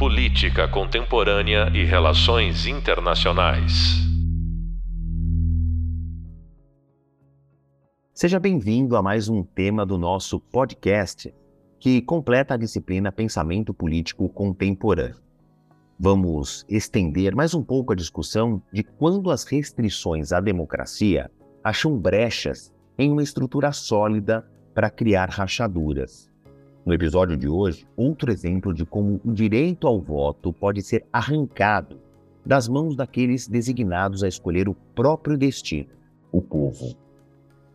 Política 0.00 0.66
Contemporânea 0.66 1.70
e 1.74 1.84
Relações 1.84 2.64
Internacionais. 2.64 3.98
Seja 8.14 8.40
bem-vindo 8.40 8.96
a 8.96 9.02
mais 9.02 9.28
um 9.28 9.42
tema 9.42 9.84
do 9.84 9.98
nosso 9.98 10.40
podcast, 10.40 11.34
que 11.78 12.00
completa 12.00 12.54
a 12.54 12.56
disciplina 12.56 13.12
Pensamento 13.12 13.74
Político 13.74 14.26
Contemporâneo. 14.30 15.20
Vamos 15.98 16.64
estender 16.66 17.36
mais 17.36 17.52
um 17.52 17.62
pouco 17.62 17.92
a 17.92 17.96
discussão 17.96 18.62
de 18.72 18.82
quando 18.82 19.30
as 19.30 19.44
restrições 19.44 20.32
à 20.32 20.40
democracia 20.40 21.30
acham 21.62 21.94
brechas 21.98 22.72
em 22.96 23.12
uma 23.12 23.22
estrutura 23.22 23.70
sólida 23.70 24.50
para 24.74 24.88
criar 24.88 25.28
rachaduras. 25.28 26.29
No 26.84 26.94
episódio 26.94 27.36
de 27.36 27.46
hoje, 27.46 27.86
outro 27.94 28.32
exemplo 28.32 28.72
de 28.72 28.86
como 28.86 29.20
o 29.22 29.32
direito 29.32 29.86
ao 29.86 30.00
voto 30.00 30.50
pode 30.52 30.80
ser 30.80 31.06
arrancado 31.12 32.00
das 32.44 32.68
mãos 32.68 32.96
daqueles 32.96 33.46
designados 33.46 34.24
a 34.24 34.28
escolher 34.28 34.66
o 34.66 34.74
próprio 34.94 35.36
destino, 35.36 35.90
o 36.32 36.40
povo. 36.40 36.96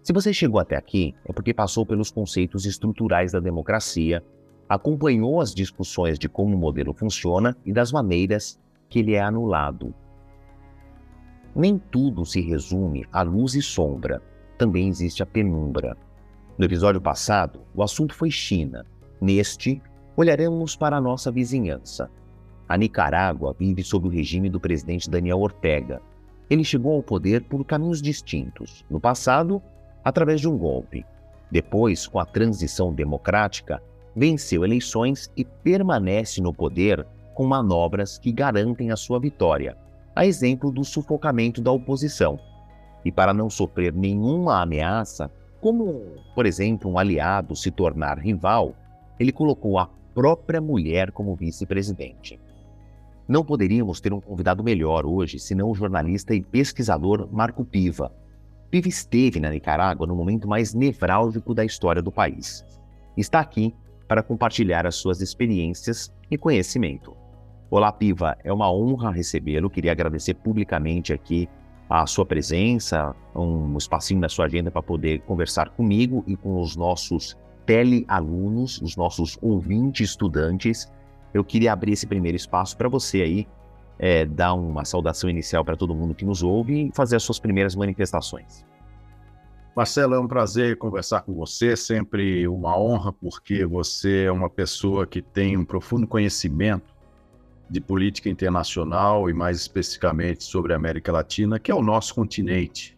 Se 0.01 0.11
você 0.11 0.33
chegou 0.33 0.59
até 0.59 0.75
aqui, 0.75 1.13
é 1.23 1.31
porque 1.31 1.53
passou 1.53 1.85
pelos 1.85 2.09
conceitos 2.09 2.65
estruturais 2.65 3.31
da 3.31 3.39
democracia, 3.39 4.23
acompanhou 4.67 5.39
as 5.39 5.53
discussões 5.53 6.17
de 6.17 6.27
como 6.27 6.55
o 6.55 6.59
modelo 6.59 6.93
funciona 6.93 7.55
e 7.63 7.71
das 7.71 7.91
maneiras 7.91 8.59
que 8.89 8.99
ele 8.99 9.13
é 9.13 9.21
anulado. 9.21 9.93
Nem 11.55 11.77
tudo 11.77 12.25
se 12.25 12.41
resume 12.41 13.05
a 13.11 13.21
luz 13.21 13.53
e 13.53 13.61
sombra, 13.61 14.21
também 14.57 14.87
existe 14.87 15.21
a 15.21 15.25
penumbra. 15.27 15.95
No 16.57 16.65
episódio 16.65 16.99
passado, 16.99 17.61
o 17.73 17.83
assunto 17.83 18.15
foi 18.15 18.31
China, 18.31 18.85
Neste, 19.25 19.81
olharemos 20.15 20.75
para 20.75 20.97
a 20.97 21.01
nossa 21.01 21.31
vizinhança. 21.31 22.11
A 22.69 22.77
Nicarágua 22.77 23.55
vive 23.57 23.83
sob 23.83 24.07
o 24.07 24.11
regime 24.11 24.51
do 24.51 24.59
presidente 24.59 25.09
Daniel 25.09 25.39
Ortega. 25.39 25.99
Ele 26.47 26.63
chegou 26.63 26.93
ao 26.93 27.01
poder 27.01 27.43
por 27.45 27.65
caminhos 27.65 28.03
distintos. 28.03 28.85
No 28.87 28.99
passado, 28.99 29.59
através 30.03 30.39
de 30.39 30.47
um 30.47 30.55
golpe. 30.55 31.03
Depois, 31.49 32.05
com 32.05 32.19
a 32.19 32.25
transição 32.25 32.93
democrática, 32.93 33.81
venceu 34.15 34.63
eleições 34.63 35.27
e 35.35 35.43
permanece 35.43 36.39
no 36.39 36.53
poder 36.53 37.03
com 37.33 37.47
manobras 37.47 38.19
que 38.19 38.31
garantem 38.31 38.91
a 38.91 38.95
sua 38.95 39.19
vitória, 39.19 39.75
a 40.15 40.23
exemplo 40.23 40.71
do 40.71 40.83
sufocamento 40.83 41.63
da 41.63 41.71
oposição. 41.71 42.39
E 43.03 43.11
para 43.11 43.33
não 43.33 43.49
sofrer 43.49 43.91
nenhuma 43.91 44.61
ameaça, 44.61 45.31
como, 45.59 46.13
por 46.35 46.45
exemplo, 46.45 46.91
um 46.91 46.99
aliado 46.99 47.55
se 47.55 47.71
tornar 47.71 48.19
rival, 48.19 48.75
ele 49.19 49.31
colocou 49.31 49.77
a 49.79 49.89
própria 50.13 50.61
mulher 50.61 51.11
como 51.11 51.35
vice-presidente. 51.35 52.39
Não 53.27 53.43
poderíamos 53.43 53.99
ter 53.99 54.13
um 54.13 54.21
convidado 54.21 54.63
melhor 54.63 55.05
hoje 55.05 55.39
senão 55.39 55.69
o 55.69 55.75
jornalista 55.75 56.33
e 56.35 56.43
pesquisador 56.43 57.27
Marco 57.31 57.65
Piva. 57.65 58.11
Piva 58.69 58.87
esteve 58.87 59.39
na 59.39 59.49
Nicarágua 59.49 60.05
no 60.05 60.15
momento 60.15 60.47
mais 60.47 60.73
nevrálgico 60.73 61.53
da 61.53 61.65
história 61.65 62.01
do 62.01 62.11
país. 62.11 62.63
Está 63.17 63.39
aqui 63.39 63.73
para 64.07 64.21
compartilhar 64.21 64.85
as 64.85 64.95
suas 64.95 65.21
experiências 65.21 66.13
e 66.29 66.37
conhecimento. 66.37 67.15
Olá, 67.69 67.91
Piva, 67.91 68.37
é 68.43 68.53
uma 68.53 68.71
honra 68.71 69.11
recebê-lo. 69.11 69.69
Queria 69.69 69.91
agradecer 69.91 70.35
publicamente 70.35 71.11
aqui 71.11 71.49
a 71.89 72.05
sua 72.05 72.25
presença, 72.25 73.15
um 73.35 73.75
espacinho 73.77 74.19
na 74.19 74.29
sua 74.29 74.45
agenda 74.45 74.69
para 74.69 74.83
poder 74.83 75.21
conversar 75.21 75.69
comigo 75.69 76.23
e 76.27 76.35
com 76.35 76.61
os 76.61 76.75
nossos 76.75 77.35
telealunos, 77.65 78.81
os 78.81 78.95
nossos 78.95 79.37
ouvintes 79.41 80.09
estudantes. 80.09 80.91
Eu 81.33 81.43
queria 81.43 81.73
abrir 81.73 81.93
esse 81.93 82.07
primeiro 82.07 82.35
espaço 82.35 82.77
para 82.77 82.87
você 82.87 83.21
aí 83.21 83.47
é, 83.97 84.25
dar 84.25 84.53
uma 84.53 84.85
saudação 84.85 85.29
inicial 85.29 85.63
para 85.63 85.75
todo 85.75 85.95
mundo 85.95 86.13
que 86.13 86.25
nos 86.25 86.43
ouve 86.43 86.87
e 86.87 86.91
fazer 86.93 87.15
as 87.15 87.23
suas 87.23 87.39
primeiras 87.39 87.75
manifestações. 87.75 88.65
Marcelo, 89.75 90.15
é 90.15 90.19
um 90.19 90.27
prazer 90.27 90.77
conversar 90.77 91.21
com 91.21 91.33
você, 91.33 91.75
sempre 91.75 92.47
uma 92.47 92.79
honra, 92.79 93.11
porque 93.11 93.65
você 93.65 94.23
é 94.23 94.31
uma 94.31 94.49
pessoa 94.49 95.05
que 95.05 95.21
tem 95.21 95.57
um 95.57 95.65
profundo 95.65 96.07
conhecimento 96.07 96.95
de 97.69 97.81
política 97.81 98.29
internacional 98.29 99.29
e, 99.29 99.33
mais 99.33 99.57
especificamente, 99.57 100.45
sobre 100.45 100.71
a 100.71 100.77
América 100.77 101.11
Latina, 101.11 101.59
que 101.59 101.71
é 101.71 101.75
o 101.75 101.81
nosso 101.81 102.15
continente 102.15 102.94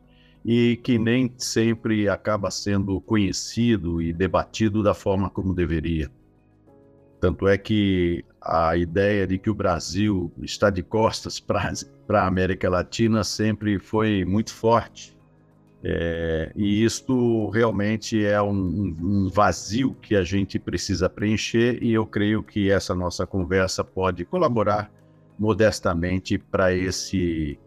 e 0.47 0.78
que 0.78 0.97
nem 0.97 1.30
sempre 1.38 2.08
acaba 2.08 2.50
sendo 2.50 3.02
conhecido 3.02 4.02
e 4.02 4.13
debatido 4.13 4.81
da 4.81 4.94
forma 4.94 5.30
como 5.30 5.53
deveria. 5.53 6.09
Tanto 7.19 7.50
é 7.50 7.58
que 7.58 8.24
a 8.41 8.78
ideia 8.78 9.28
de 9.28 9.38
que 9.38 9.50
o 9.50 9.53
Brasil 9.53 10.31
está 10.41 10.69
de 10.69 10.81
costas 10.81 11.38
para 11.41 12.22
a 12.22 12.25
América 12.28 12.69
Latina 12.69 13.25
sempre 13.25 13.78
foi 13.78 14.24
muito 14.24 14.53
forte. 14.53 15.18
É, 15.84 16.52
e 16.56 16.84
isto 16.84 17.50
realmente 17.50 18.25
é 18.25 18.41
um, 18.41 18.96
um, 19.02 19.30
vazio 19.30 19.96
que 20.02 20.16
a 20.16 20.24
gente 20.24 20.57
precisa 20.57 21.09
preencher, 21.09 21.84
e 21.84 21.94
eu 21.94 22.06
creio 22.06 22.41
que 22.41 22.72
essa 22.72 22.96
nossa 22.96 23.28
conversa 23.28 23.84
pode 23.84 24.25
colaborar 24.25 24.91
modestamente 25.38 26.38
para 26.38 26.74
esse 26.74 27.59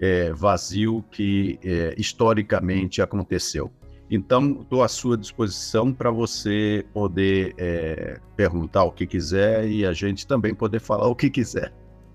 é, 0.00 0.32
vazio 0.32 1.04
que 1.10 1.58
é, 1.64 1.94
historicamente 1.96 3.00
aconteceu. 3.00 3.70
Então, 4.10 4.60
estou 4.62 4.82
à 4.82 4.88
sua 4.88 5.16
disposição 5.16 5.92
para 5.92 6.10
você 6.10 6.86
poder 6.92 7.54
é, 7.58 8.20
perguntar 8.36 8.84
o 8.84 8.92
que 8.92 9.06
quiser 9.06 9.68
e 9.68 9.84
a 9.84 9.92
gente 9.92 10.26
também 10.26 10.54
poder 10.54 10.78
falar 10.78 11.08
o 11.08 11.14
que 11.14 11.28
quiser. 11.28 11.72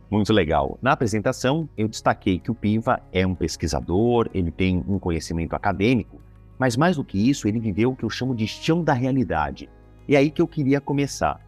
Muito 0.10 0.32
legal. 0.32 0.78
Na 0.82 0.94
apresentação, 0.94 1.70
eu 1.78 1.88
destaquei 1.88 2.40
que 2.40 2.52
o 2.52 2.56
Piva 2.56 3.02
é 3.12 3.26
um 3.26 3.36
pesquisador, 3.36 4.30
ele 4.34 4.52
tem 4.52 4.84
um 4.88 5.00
conhecimento 5.00 5.54
acadêmico, 5.54 6.22
mas 6.58 6.78
mais 6.78 6.96
do 6.96 7.04
que 7.04 7.30
isso, 7.30 7.48
ele 7.48 7.60
viveu 7.60 7.92
o 7.92 7.96
que 7.96 8.04
eu 8.04 8.10
chamo 8.10 8.36
de 8.36 8.48
chão 8.48 8.84
da 8.84 8.94
realidade. 8.94 9.70
E 10.08 10.16
é 10.16 10.20
aí 10.20 10.30
que 10.30 10.42
eu 10.42 10.48
queria 10.48 10.80
começar. 10.80 11.40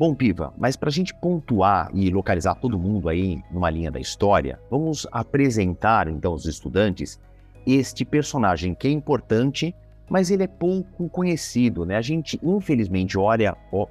Bom, 0.00 0.14
Piva, 0.14 0.54
mas 0.56 0.76
para 0.76 0.88
a 0.88 0.92
gente 0.92 1.12
pontuar 1.12 1.90
e 1.92 2.08
localizar 2.08 2.54
todo 2.54 2.78
mundo 2.78 3.06
aí 3.06 3.42
numa 3.50 3.68
linha 3.68 3.90
da 3.90 4.00
história, 4.00 4.58
vamos 4.70 5.06
apresentar 5.12 6.08
então 6.08 6.32
aos 6.32 6.46
estudantes 6.46 7.20
este 7.66 8.02
personagem 8.02 8.74
que 8.74 8.88
é 8.88 8.90
importante, 8.90 9.74
mas 10.08 10.30
ele 10.30 10.42
é 10.42 10.46
pouco 10.46 11.06
conhecido, 11.10 11.84
né? 11.84 11.98
A 11.98 12.00
gente 12.00 12.40
infelizmente 12.42 13.18
olha, 13.18 13.54
ó, 13.70 13.86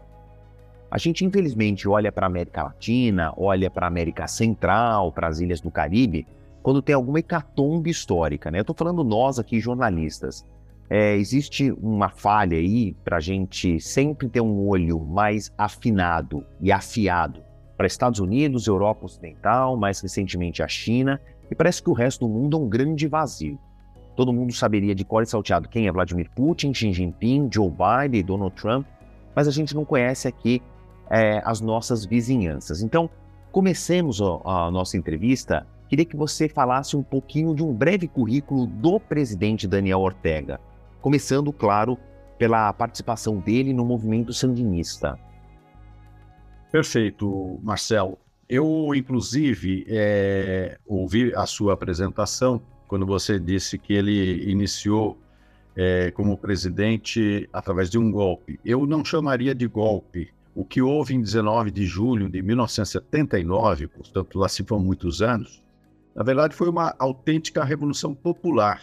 a 0.90 0.98
gente 0.98 1.24
infelizmente 1.24 1.88
olha 1.88 2.12
para 2.12 2.26
a 2.26 2.28
América 2.28 2.64
Latina, 2.64 3.32
olha 3.38 3.70
para 3.70 3.86
a 3.86 3.90
América 3.90 4.26
Central, 4.26 5.12
para 5.12 5.28
as 5.28 5.40
ilhas 5.40 5.62
do 5.62 5.70
Caribe, 5.70 6.26
quando 6.64 6.82
tem 6.82 6.96
alguma 6.96 7.20
hecatombe 7.20 7.92
histórica, 7.92 8.50
né? 8.50 8.58
Eu 8.58 8.62
estou 8.62 8.76
falando 8.76 9.04
nós 9.04 9.38
aqui 9.38 9.60
jornalistas, 9.60 10.44
é, 10.90 11.16
existe 11.16 11.72
uma 11.72 12.10
falha 12.10 12.58
aí 12.58 12.94
para 13.04 13.18
a 13.18 13.20
gente 13.20 13.80
sempre 13.80 14.28
ter 14.28 14.42
um 14.42 14.68
olho 14.68 15.00
mais 15.00 15.54
afinado 15.56 16.44
e 16.60 16.72
afiado 16.72 17.44
para 17.78 17.86
Estados 17.86 18.20
Unidos, 18.20 18.66
Europa 18.66 19.06
Ocidental, 19.06 19.78
mais 19.78 20.02
recentemente 20.02 20.64
a 20.64 20.68
China, 20.68 21.22
e 21.50 21.56
parece 21.56 21.82
que 21.82 21.90
o 21.90 21.94
resto 21.94 22.28
do 22.28 22.34
mundo 22.34 22.58
é 22.58 22.60
um 22.60 22.68
grande 22.68 23.08
vazio. 23.08 23.60
Todo 24.16 24.34
mundo 24.34 24.52
saberia 24.52 24.96
de 24.96 25.06
cor 25.06 25.24
e 25.24 25.28
salteado 25.28 25.70
quem 25.70 25.88
é 25.88 25.92
Vladimir 25.92 26.30
Putin, 26.36 26.74
Xi 26.74 26.92
Jinping, 26.92 27.50
Joe 27.54 27.70
Biden, 27.70 28.24
Donald 28.24 28.56
Trump, 28.56 28.86
mas 29.36 29.48
a 29.48 29.52
gente 29.52 29.76
não 29.76 29.86
conhece 29.86 30.28
aqui 30.28 30.62
é, 31.10 31.42
as 31.46 31.62
nossas 31.62 32.04
vizinhanças. 32.04 32.82
Então, 32.82 33.10
comecemos 33.52 34.20
a, 34.22 34.66
a 34.66 34.72
nossa 34.72 34.98
entrevista. 34.98 35.66
Queria 35.88 36.04
que 36.04 36.18
você 36.18 36.50
falasse 36.50 36.98
um 36.98 37.04
pouquinho 37.04 37.56
de 37.56 37.64
um 37.64 37.74
breve 37.74 38.08
currículo 38.08 38.68
do 38.68 39.00
presidente 39.00 39.68
Daniel 39.68 40.02
Ortega 40.02 40.60
começando, 41.02 41.52
claro, 41.52 41.98
pela 42.38 42.72
participação 42.74 43.38
dele 43.40 43.74
no 43.74 43.86
movimento 43.86 44.34
sandinista. 44.34 45.20
Perfeito, 46.72 47.60
Marcelo. 47.62 48.18
Eu, 48.48 48.92
inclusive, 48.96 49.86
é, 49.88 50.78
ouvi 50.88 51.34
a 51.36 51.46
sua 51.46 51.74
apresentação 51.74 52.62
quando 52.88 53.06
você 53.06 53.40
disse 53.40 53.78
que 53.78 53.94
ele 53.94 54.50
iniciou 54.50 55.18
é, 55.76 56.12
como 56.12 56.38
presidente 56.38 57.48
através 57.54 57.90
de 57.90 57.98
um 57.98 58.12
golpe. 58.12 58.60
Eu 58.66 58.86
não 58.86 59.06
chamaria 59.06 59.54
de 59.54 59.68
golpe. 59.68 60.34
O 60.56 60.66
que 60.66 60.82
houve 60.82 61.14
em 61.14 61.22
19 61.22 61.72
de 61.72 61.86
julho 61.86 62.28
de 62.28 62.42
1979, 62.42 63.88
portanto, 63.88 64.40
lá 64.40 64.50
se 64.50 64.64
vão 64.64 64.80
muitos 64.80 65.22
anos, 65.22 65.64
na 66.16 66.24
verdade 66.24 66.56
foi 66.56 66.68
uma 66.68 66.96
autêntica 66.98 67.64
revolução 67.64 68.14
popular. 68.14 68.82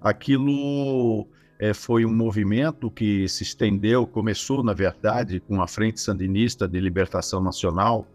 Aquilo 0.00 1.26
é, 1.60 1.74
foi 1.74 2.06
um 2.06 2.12
movimento 2.12 2.90
que 2.90 3.28
se 3.28 3.42
estendeu, 3.42 4.06
começou, 4.06 4.64
na 4.64 4.72
verdade, 4.72 5.40
com 5.40 5.60
a 5.60 5.68
Frente 5.68 6.00
Sandinista 6.00 6.66
de 6.66 6.80
Libertação 6.80 7.42
Nacional, 7.42 8.06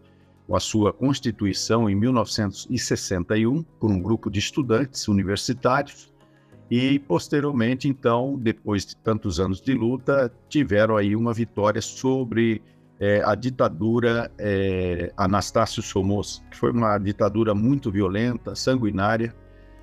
com 0.48 0.56
a 0.56 0.60
sua 0.60 0.92
constituição 0.92 1.88
em 1.88 1.94
1961, 1.94 3.62
por 3.62 3.92
um 3.92 4.02
grupo 4.02 4.28
de 4.28 4.40
estudantes 4.40 5.06
universitários, 5.06 6.12
e 6.68 6.98
posteriormente, 6.98 7.88
então, 7.88 8.36
depois 8.36 8.84
de 8.84 8.96
tantos 8.96 9.38
anos 9.38 9.60
de 9.60 9.74
luta, 9.74 10.32
tiveram 10.48 10.96
aí 10.96 11.14
uma 11.14 11.32
vitória 11.32 11.80
sobre 11.80 12.60
é, 12.98 13.22
a 13.24 13.36
ditadura 13.36 14.28
é, 14.38 15.12
Anastácio 15.16 15.84
Somoza, 15.84 16.42
que 16.50 16.56
foi 16.56 16.72
uma 16.72 16.98
ditadura 16.98 17.54
muito 17.54 17.92
violenta, 17.92 18.56
sanguinária, 18.56 19.32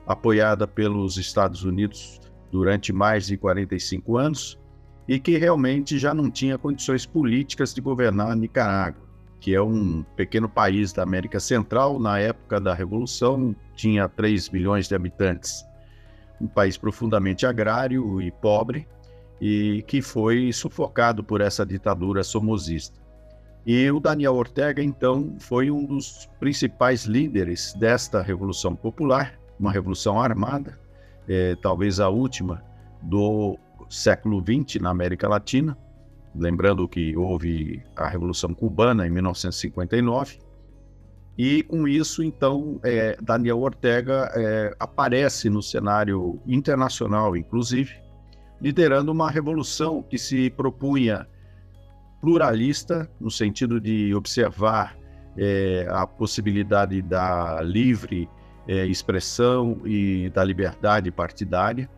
apoiada 0.05 0.67
pelos 0.67 1.17
Estados 1.17 1.63
Unidos 1.63 2.19
durante 2.53 2.93
mais 2.93 3.25
de 3.25 3.35
45 3.35 4.15
anos 4.15 4.59
e 5.07 5.19
que 5.19 5.39
realmente 5.39 5.97
já 5.97 6.13
não 6.13 6.29
tinha 6.29 6.55
condições 6.55 7.03
políticas 7.03 7.73
de 7.73 7.81
governar 7.81 8.29
a 8.29 8.35
Nicarágua, 8.35 9.01
que 9.39 9.55
é 9.55 9.61
um 9.61 10.05
pequeno 10.15 10.47
país 10.47 10.93
da 10.93 11.01
América 11.01 11.39
Central. 11.39 11.99
Na 11.99 12.19
época 12.19 12.61
da 12.61 12.71
Revolução, 12.75 13.55
tinha 13.75 14.07
3 14.07 14.51
milhões 14.51 14.87
de 14.87 14.93
habitantes. 14.93 15.65
Um 16.39 16.45
país 16.47 16.77
profundamente 16.77 17.43
agrário 17.43 18.21
e 18.21 18.31
pobre, 18.31 18.87
e 19.41 19.83
que 19.87 19.99
foi 19.99 20.53
sufocado 20.53 21.23
por 21.23 21.41
essa 21.41 21.65
ditadura 21.65 22.23
somozista. 22.23 23.01
E 23.65 23.89
o 23.89 23.99
Daniel 23.99 24.35
Ortega, 24.35 24.83
então, 24.83 25.35
foi 25.39 25.71
um 25.71 25.85
dos 25.85 26.29
principais 26.39 27.05
líderes 27.05 27.73
desta 27.73 28.21
Revolução 28.21 28.75
Popular, 28.75 29.39
uma 29.59 29.71
revolução 29.71 30.21
armada, 30.21 30.77
é, 31.27 31.55
talvez 31.55 31.99
a 31.99 32.09
última 32.09 32.63
do 33.01 33.57
século 33.89 34.41
XX 34.41 34.81
na 34.81 34.89
América 34.89 35.27
Latina, 35.27 35.77
lembrando 36.35 36.87
que 36.87 37.15
houve 37.15 37.83
a 37.95 38.07
Revolução 38.07 38.53
Cubana 38.53 39.05
em 39.05 39.09
1959, 39.09 40.39
e 41.37 41.63
com 41.63 41.87
isso, 41.87 42.23
então, 42.23 42.79
é, 42.83 43.17
Daniel 43.21 43.59
Ortega 43.59 44.31
é, 44.35 44.75
aparece 44.79 45.49
no 45.49 45.63
cenário 45.63 46.39
internacional, 46.45 47.35
inclusive, 47.35 47.95
liderando 48.61 49.11
uma 49.11 49.29
revolução 49.29 50.03
que 50.03 50.17
se 50.17 50.49
propunha 50.51 51.27
pluralista, 52.21 53.09
no 53.19 53.31
sentido 53.31 53.81
de 53.81 54.13
observar 54.13 54.95
é, 55.35 55.87
a 55.89 56.05
possibilidade 56.05 57.01
da 57.01 57.61
livre 57.61 58.29
é, 58.67 58.85
expressão 58.85 59.81
e 59.85 60.29
da 60.29 60.43
liberdade 60.43 61.11
partidária. 61.11 61.89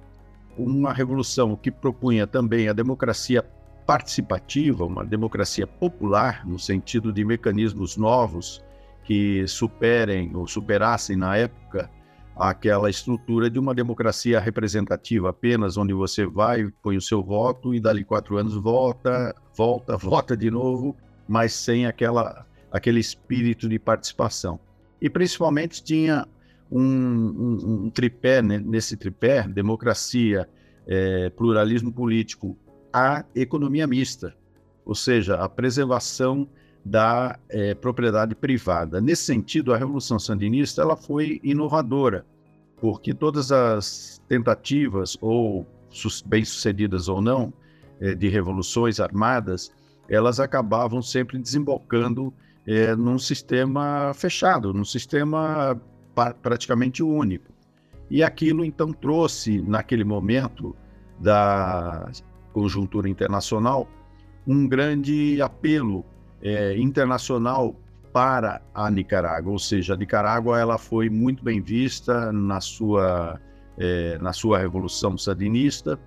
Uma 0.57 0.93
revolução 0.93 1.55
que 1.55 1.69
propunha 1.69 2.25
também 2.25 2.69
a 2.69 2.73
democracia 2.73 3.43
participativa, 3.85 4.85
uma 4.85 5.05
democracia 5.05 5.67
popular, 5.67 6.45
no 6.45 6.57
sentido 6.57 7.13
de 7.13 7.23
mecanismos 7.23 7.97
novos 7.97 8.63
que 9.03 9.47
superem 9.47 10.35
ou 10.35 10.47
superassem 10.47 11.15
na 11.15 11.37
época 11.37 11.89
aquela 12.35 12.89
estrutura 12.89 13.49
de 13.49 13.57
uma 13.57 13.73
democracia 13.73 14.39
representativa 14.39 15.29
apenas, 15.29 15.77
onde 15.77 15.93
você 15.93 16.25
vai, 16.25 16.69
põe 16.81 16.97
o 16.97 17.01
seu 17.01 17.23
voto 17.23 17.73
e 17.73 17.79
dali 17.79 18.03
quatro 18.03 18.37
anos 18.37 18.55
volta, 18.55 19.33
volta, 19.55 19.95
vota 19.97 20.35
de 20.35 20.51
novo, 20.51 20.95
mas 21.27 21.53
sem 21.53 21.85
aquela, 21.85 22.45
aquele 22.71 22.99
espírito 22.99 23.69
de 23.69 23.79
participação. 23.79 24.59
E 25.01 25.09
principalmente 25.09 25.83
tinha 25.83 26.27
um, 26.75 26.81
um, 26.81 27.85
um 27.85 27.89
tripé, 27.89 28.41
né? 28.41 28.59
nesse 28.59 28.97
tripé, 28.97 29.47
democracia, 29.47 30.47
é, 30.85 31.29
pluralismo 31.29 31.91
político, 31.91 32.57
a 32.91 33.23
economia 33.33 33.87
mista, 33.87 34.35
ou 34.85 34.93
seja, 34.93 35.35
a 35.35 35.47
preservação 35.47 36.47
da 36.83 37.39
é, 37.49 37.73
propriedade 37.73 38.35
privada. 38.35 38.99
Nesse 38.99 39.23
sentido, 39.23 39.73
a 39.73 39.77
Revolução 39.77 40.19
Sandinista 40.19 40.81
ela 40.81 40.97
foi 40.97 41.39
inovadora, 41.41 42.25
porque 42.77 43.13
todas 43.13 43.53
as 43.53 44.21
tentativas, 44.27 45.17
ou 45.21 45.65
bem-sucedidas 46.25 47.07
ou 47.07 47.21
não, 47.21 47.53
é, 48.01 48.13
de 48.13 48.27
revoluções 48.27 48.99
armadas, 48.99 49.71
elas 50.09 50.41
acabavam 50.41 51.01
sempre 51.01 51.39
desembocando 51.39 52.33
é, 52.67 52.93
num 52.95 53.17
sistema 53.17 54.11
fechado, 54.13 54.73
num 54.73 54.83
sistema 54.83 55.79
praticamente 56.41 57.03
único. 57.03 57.53
E 58.09 58.23
aquilo 58.23 58.63
então 58.63 58.91
trouxe, 58.93 59.61
naquele 59.61 60.03
momento 60.03 60.75
da 61.19 62.09
conjuntura 62.53 63.09
internacional, 63.09 63.87
um 64.47 64.67
grande 64.67 65.41
apelo 65.41 66.05
é, 66.41 66.77
internacional 66.77 67.75
para 68.13 68.61
a 68.73 68.89
Nicarágua, 68.89 69.51
ou 69.51 69.59
seja, 69.59 69.93
a 69.93 69.97
Nicarágua 69.97 70.59
ela 70.59 70.77
foi 70.77 71.09
muito 71.09 71.43
bem 71.43 71.61
vista 71.61 72.31
na 72.31 72.61
sua 72.61 73.41
é, 73.77 74.17
na 74.19 74.31
sua 74.31 74.57
revolução 74.57 75.17
sandinista, 75.17 75.99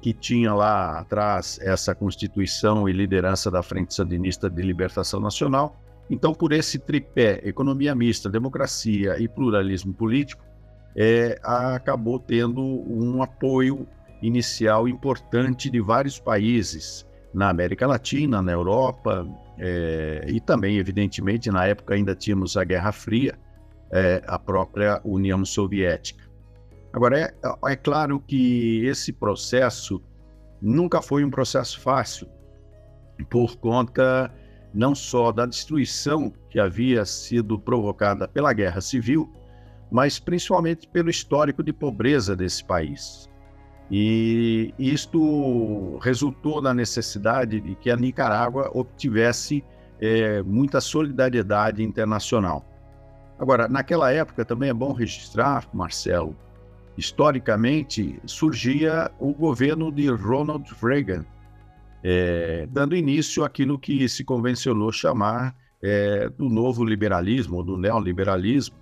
que 0.00 0.12
tinha 0.12 0.52
lá 0.52 0.98
atrás 0.98 1.58
essa 1.62 1.94
constituição 1.94 2.88
e 2.88 2.92
liderança 2.92 3.50
da 3.50 3.62
Frente 3.62 3.94
Sandinista 3.94 4.50
de 4.50 4.60
Libertação 4.62 5.20
Nacional, 5.20 5.76
então, 6.08 6.32
por 6.32 6.52
esse 6.52 6.78
tripé, 6.78 7.40
economia 7.44 7.94
mista, 7.94 8.28
democracia 8.28 9.18
e 9.18 9.26
pluralismo 9.28 9.92
político, 9.92 10.44
é, 10.96 11.38
acabou 11.42 12.18
tendo 12.18 12.62
um 12.62 13.22
apoio 13.22 13.86
inicial 14.22 14.88
importante 14.88 15.68
de 15.68 15.80
vários 15.80 16.18
países 16.18 17.06
na 17.34 17.50
América 17.50 17.86
Latina, 17.86 18.40
na 18.40 18.52
Europa 18.52 19.26
é, 19.58 20.24
e 20.28 20.40
também, 20.40 20.78
evidentemente, 20.78 21.50
na 21.50 21.66
época 21.66 21.94
ainda 21.94 22.14
tínhamos 22.14 22.56
a 22.56 22.64
Guerra 22.64 22.92
Fria, 22.92 23.38
é, 23.90 24.22
a 24.26 24.38
própria 24.38 25.00
União 25.04 25.44
Soviética. 25.44 26.24
Agora, 26.92 27.20
é, 27.20 27.34
é 27.72 27.76
claro 27.76 28.20
que 28.20 28.86
esse 28.86 29.12
processo 29.12 30.02
nunca 30.62 31.02
foi 31.02 31.24
um 31.24 31.30
processo 31.30 31.78
fácil, 31.80 32.26
por 33.28 33.56
conta 33.56 34.32
não 34.76 34.94
só 34.94 35.32
da 35.32 35.46
destruição 35.46 36.30
que 36.50 36.60
havia 36.60 37.04
sido 37.06 37.58
provocada 37.58 38.28
pela 38.28 38.52
guerra 38.52 38.82
civil, 38.82 39.32
mas 39.90 40.18
principalmente 40.18 40.86
pelo 40.86 41.08
histórico 41.08 41.62
de 41.62 41.72
pobreza 41.72 42.36
desse 42.36 42.62
país. 42.62 43.26
E 43.90 44.74
isto 44.78 45.96
resultou 46.02 46.60
na 46.60 46.74
necessidade 46.74 47.58
de 47.58 47.74
que 47.76 47.90
a 47.90 47.96
Nicarágua 47.96 48.70
obtivesse 48.74 49.64
é, 49.98 50.42
muita 50.42 50.78
solidariedade 50.78 51.82
internacional. 51.82 52.62
Agora, 53.38 53.68
naquela 53.68 54.12
época 54.12 54.44
também 54.44 54.68
é 54.68 54.74
bom 54.74 54.92
registrar, 54.92 55.66
Marcelo, 55.72 56.36
historicamente 56.98 58.20
surgia 58.26 59.10
o 59.18 59.32
governo 59.32 59.90
de 59.90 60.08
Ronald 60.10 60.70
Reagan, 60.82 61.24
é, 62.08 62.68
dando 62.70 62.94
início 62.94 63.42
àquilo 63.42 63.76
que 63.76 64.08
se 64.08 64.22
convencionou 64.22 64.92
chamar 64.92 65.56
é, 65.82 66.28
do 66.28 66.48
novo 66.48 66.84
liberalismo, 66.84 67.64
do 67.64 67.76
neoliberalismo, 67.76 68.76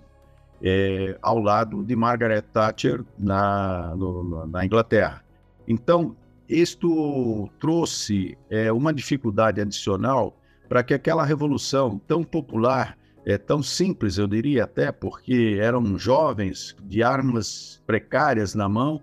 é, 0.61 1.17
ao 1.23 1.39
lado 1.39 1.83
de 1.83 1.95
Margaret 1.95 2.43
Thatcher 2.43 3.03
na, 3.17 3.95
no, 3.95 4.45
na 4.45 4.63
Inglaterra. 4.63 5.23
Então, 5.67 6.15
isto 6.47 7.49
trouxe 7.59 8.37
é, 8.47 8.71
uma 8.71 8.93
dificuldade 8.93 9.59
adicional 9.59 10.37
para 10.69 10.83
que 10.83 10.93
aquela 10.93 11.25
revolução 11.25 11.99
tão 12.07 12.23
popular, 12.23 12.95
é, 13.25 13.39
tão 13.39 13.63
simples, 13.63 14.19
eu 14.19 14.27
diria 14.27 14.65
até, 14.65 14.91
porque 14.91 15.57
eram 15.59 15.97
jovens 15.97 16.75
de 16.83 17.01
armas 17.01 17.81
precárias 17.87 18.53
na 18.53 18.69
mão, 18.69 19.01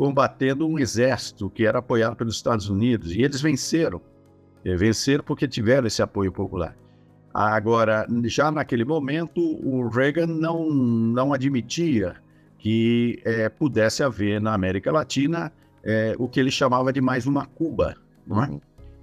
combatendo 0.00 0.66
um 0.66 0.78
exército 0.78 1.50
que 1.50 1.66
era 1.66 1.80
apoiado 1.80 2.16
pelos 2.16 2.34
Estados 2.34 2.70
Unidos, 2.70 3.12
e 3.12 3.20
eles 3.20 3.42
venceram. 3.42 4.00
E 4.64 4.74
venceram 4.74 5.22
porque 5.22 5.46
tiveram 5.46 5.86
esse 5.86 6.00
apoio 6.00 6.32
popular. 6.32 6.74
Agora, 7.34 8.06
já 8.24 8.50
naquele 8.50 8.82
momento, 8.82 9.38
o 9.38 9.86
Reagan 9.88 10.26
não, 10.26 10.70
não 10.70 11.34
admitia 11.34 12.16
que 12.56 13.20
é, 13.26 13.50
pudesse 13.50 14.02
haver 14.02 14.40
na 14.40 14.54
América 14.54 14.90
Latina 14.90 15.52
é, 15.84 16.14
o 16.18 16.26
que 16.26 16.40
ele 16.40 16.50
chamava 16.50 16.90
de 16.94 17.02
mais 17.02 17.26
uma 17.26 17.44
Cuba. 17.44 17.94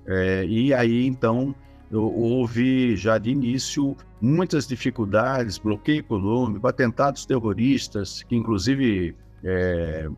É? 0.08 0.42
É, 0.42 0.46
e 0.48 0.74
aí, 0.74 1.06
então, 1.06 1.54
houve 1.94 2.96
já 2.96 3.20
de 3.20 3.30
início 3.30 3.96
muitas 4.20 4.66
dificuldades, 4.66 5.60
bloqueio 5.60 6.00
econômico, 6.00 6.68
atentados 6.68 7.24
terroristas, 7.24 8.24
que 8.24 8.36
inclusive 8.36 9.16
é, 9.44 10.10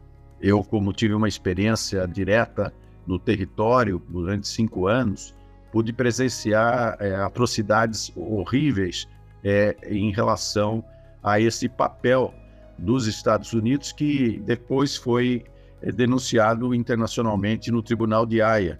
eu, 0.41 0.63
como 0.63 0.93
tive 0.93 1.13
uma 1.13 1.27
experiência 1.27 2.08
direta 2.08 2.74
no 3.05 3.19
território 3.19 4.01
durante 4.10 4.48
cinco 4.48 4.88
anos, 4.88 5.36
pude 5.72 5.93
presenciar 5.93 6.98
é, 7.00 7.15
atrocidades 7.15 8.12
horríveis 8.15 9.08
é, 9.43 9.75
em 9.84 10.12
relação 10.12 10.84
a 11.24 11.39
esse 11.39 11.67
papel 11.67 12.34
dos 12.77 13.08
Estados 13.08 13.53
Unidos, 13.53 13.91
que 13.91 14.41
depois 14.46 14.96
foi 14.96 15.43
é, 15.81 15.91
denunciado 15.91 16.74
internacionalmente 16.74 17.72
no 17.72 17.81
Tribunal 17.81 18.25
de 18.25 18.41
Haia. 18.41 18.79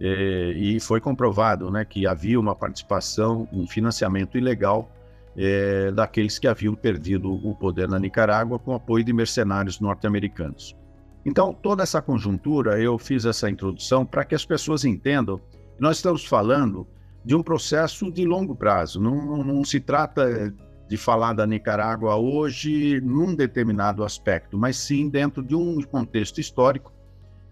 É, 0.00 0.52
e 0.56 0.78
foi 0.78 1.00
comprovado 1.00 1.70
né, 1.70 1.84
que 1.84 2.06
havia 2.06 2.38
uma 2.38 2.54
participação, 2.54 3.48
um 3.52 3.66
financiamento 3.66 4.38
ilegal 4.38 4.90
é, 5.36 5.90
daqueles 5.90 6.38
que 6.38 6.46
haviam 6.46 6.74
perdido 6.74 7.32
o 7.32 7.54
poder 7.54 7.88
na 7.88 7.98
Nicarágua 7.98 8.58
com 8.58 8.74
apoio 8.74 9.04
de 9.04 9.12
mercenários 9.12 9.80
norte-americanos. 9.80 10.76
Então, 11.24 11.52
toda 11.52 11.82
essa 11.82 12.00
conjuntura, 12.00 12.80
eu 12.80 12.98
fiz 12.98 13.24
essa 13.24 13.50
introdução 13.50 14.06
para 14.06 14.24
que 14.24 14.34
as 14.34 14.44
pessoas 14.44 14.84
entendam 14.84 15.38
que 15.38 15.80
nós 15.80 15.96
estamos 15.96 16.24
falando 16.24 16.86
de 17.24 17.34
um 17.34 17.42
processo 17.42 18.10
de 18.10 18.24
longo 18.24 18.54
prazo. 18.54 19.00
Não, 19.00 19.44
não, 19.44 19.64
se 19.64 19.80
trata 19.80 20.54
de 20.88 20.96
falar 20.96 21.34
da 21.34 21.46
Nicarágua 21.46 22.16
hoje 22.16 23.00
num 23.02 23.34
determinado 23.34 24.02
aspecto, 24.02 24.56
mas 24.56 24.76
sim 24.76 25.08
dentro 25.08 25.42
de 25.42 25.54
um 25.54 25.82
contexto 25.82 26.40
histórico 26.40 26.92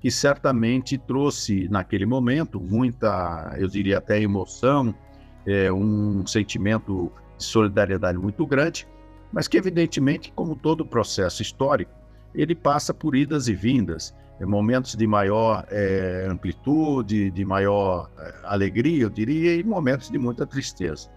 que 0.00 0.10
certamente 0.10 0.96
trouxe 0.96 1.68
naquele 1.68 2.06
momento 2.06 2.60
muita, 2.60 3.54
eu 3.58 3.68
diria 3.68 3.98
até 3.98 4.20
emoção, 4.20 4.94
é, 5.46 5.70
um 5.72 6.26
sentimento 6.26 7.12
de 7.36 7.44
solidariedade 7.44 8.16
muito 8.18 8.46
grande, 8.46 8.88
mas 9.32 9.46
que 9.48 9.56
evidentemente, 9.56 10.32
como 10.34 10.56
todo 10.56 10.86
processo 10.86 11.42
histórico, 11.42 11.92
ele 12.36 12.54
passa 12.54 12.92
por 12.92 13.16
idas 13.16 13.48
e 13.48 13.54
vindas, 13.54 14.14
é, 14.38 14.44
momentos 14.44 14.94
de 14.94 15.06
maior 15.06 15.66
é, 15.70 16.26
amplitude, 16.28 17.30
de 17.30 17.44
maior 17.44 18.10
é, 18.18 18.34
alegria, 18.44 19.04
eu 19.04 19.10
diria, 19.10 19.54
e 19.54 19.64
momentos 19.64 20.10
de 20.10 20.18
muita 20.18 20.46
tristeza. 20.46 21.10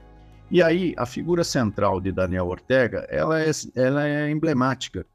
E 0.49 0.63
aí, 0.63 0.95
a 0.97 1.05
figura 1.05 1.43
central 1.43 2.01
de 2.01 2.11
Daniel 2.11 2.47
Ortega, 2.47 3.05
ela 3.09 3.39
é, 3.39 3.51
ela 3.75 4.07
é 4.07 4.31
emblemática, 4.31 5.05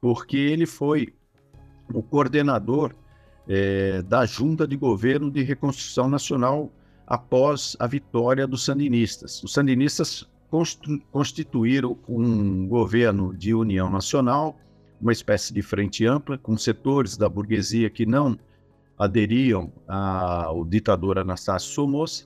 porque 0.00 0.36
ele 0.36 0.66
foi 0.66 1.14
o 1.94 2.02
coordenador 2.02 2.92
é, 3.48 4.02
da 4.02 4.26
Junta 4.26 4.66
de 4.66 4.76
Governo 4.76 5.30
de 5.30 5.42
Reconstrução 5.42 6.08
Nacional 6.08 6.70
após 7.06 7.76
a 7.78 7.86
vitória 7.86 8.46
dos 8.46 8.64
sandinistas. 8.64 9.42
Os 9.42 9.52
sandinistas 9.52 10.28
constituíram 11.10 11.98
um 12.08 12.66
governo 12.66 13.34
de 13.34 13.54
união 13.54 13.88
nacional, 13.90 14.58
uma 15.00 15.12
espécie 15.12 15.52
de 15.52 15.62
frente 15.62 16.06
ampla, 16.06 16.38
com 16.38 16.56
setores 16.56 17.16
da 17.16 17.28
burguesia 17.28 17.90
que 17.90 18.06
não 18.06 18.38
aderiam 18.98 19.70
ao 19.86 20.64
ditador 20.64 21.18
Anastácio 21.18 21.72
Somoza, 21.72 22.24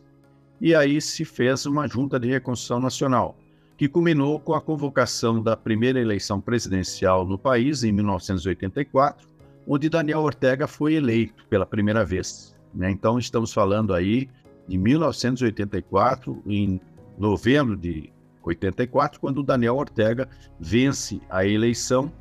e 0.61 0.75
aí 0.75 1.01
se 1.01 1.25
fez 1.25 1.67
uma 1.67 1.89
junta 1.89 2.21
de 2.21 2.29
reconstrução 2.29 2.81
nacional, 2.81 3.37
que 3.77 3.89
culminou 3.89 4.39
com 4.39 4.55
a 4.55 4.61
convocação 4.61 5.43
da 5.43 5.57
primeira 5.57 5.99
eleição 5.99 6.41
presidencial 6.41 7.27
no 7.27 7.39
país, 7.39 7.83
em 7.83 7.91
1984, 7.91 9.27
onde 9.67 9.89
Daniel 9.89 10.21
Ortega 10.21 10.67
foi 10.67 10.95
eleito 10.95 11.47
pela 11.49 11.65
primeira 11.65 12.05
vez. 12.05 12.55
Né? 12.75 12.91
Então, 12.91 13.19
estamos 13.19 13.53
falando 13.53 13.95
aí 13.95 14.29
de 14.69 14.77
1984, 14.77 16.43
em 16.47 16.81
novembro 17.19 17.77
de 17.77 18.13
84, 18.43 19.19
quando 19.19 19.43
Daniel 19.43 19.77
Ortega 19.77 20.29
vence 20.59 21.21
a 21.29 21.47
eleição, 21.47 22.13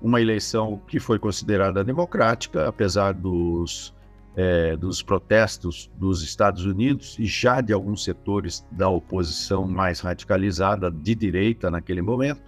uma 0.00 0.20
eleição 0.20 0.80
que 0.86 1.00
foi 1.00 1.18
considerada 1.18 1.82
democrática, 1.82 2.68
apesar 2.68 3.12
dos 3.12 3.94
é, 4.36 4.76
dos 4.76 5.02
protestos 5.02 5.90
dos 5.96 6.22
Estados 6.22 6.66
Unidos 6.66 7.16
e 7.18 7.24
já 7.24 7.62
de 7.62 7.72
alguns 7.72 8.04
setores 8.04 8.64
da 8.70 8.88
oposição 8.88 9.66
mais 9.66 10.00
radicalizada 10.00 10.90
de 10.90 11.14
direita 11.14 11.70
naquele 11.70 12.02
momento, 12.02 12.42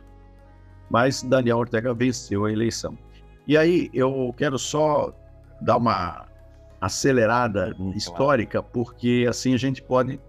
mas 0.90 1.22
Daniel 1.22 1.56
Ortega 1.56 1.94
venceu 1.94 2.44
a 2.44 2.52
eleição. 2.52 2.96
E 3.46 3.56
aí 3.56 3.88
eu 3.94 4.34
quero 4.36 4.58
só 4.58 5.14
dar 5.62 5.78
uma 5.78 6.26
acelerada 6.78 7.74
histórica, 7.96 8.62
porque 8.62 9.26
assim 9.28 9.54
a 9.54 9.56
gente 9.56 9.82
pode 9.82 10.20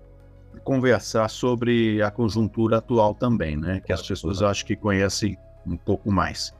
conversar 0.63 1.29
sobre 1.29 2.01
a 2.01 2.09
conjuntura 2.09 2.77
atual 2.77 3.13
também, 3.13 3.57
né? 3.57 3.81
Que 3.81 3.93
as 3.93 4.01
pessoas 4.01 4.41
acho 4.41 4.65
que 4.65 4.75
conhecem 4.75 5.37
um 5.67 5.77
pouco 5.77 6.11
mais. 6.11 6.53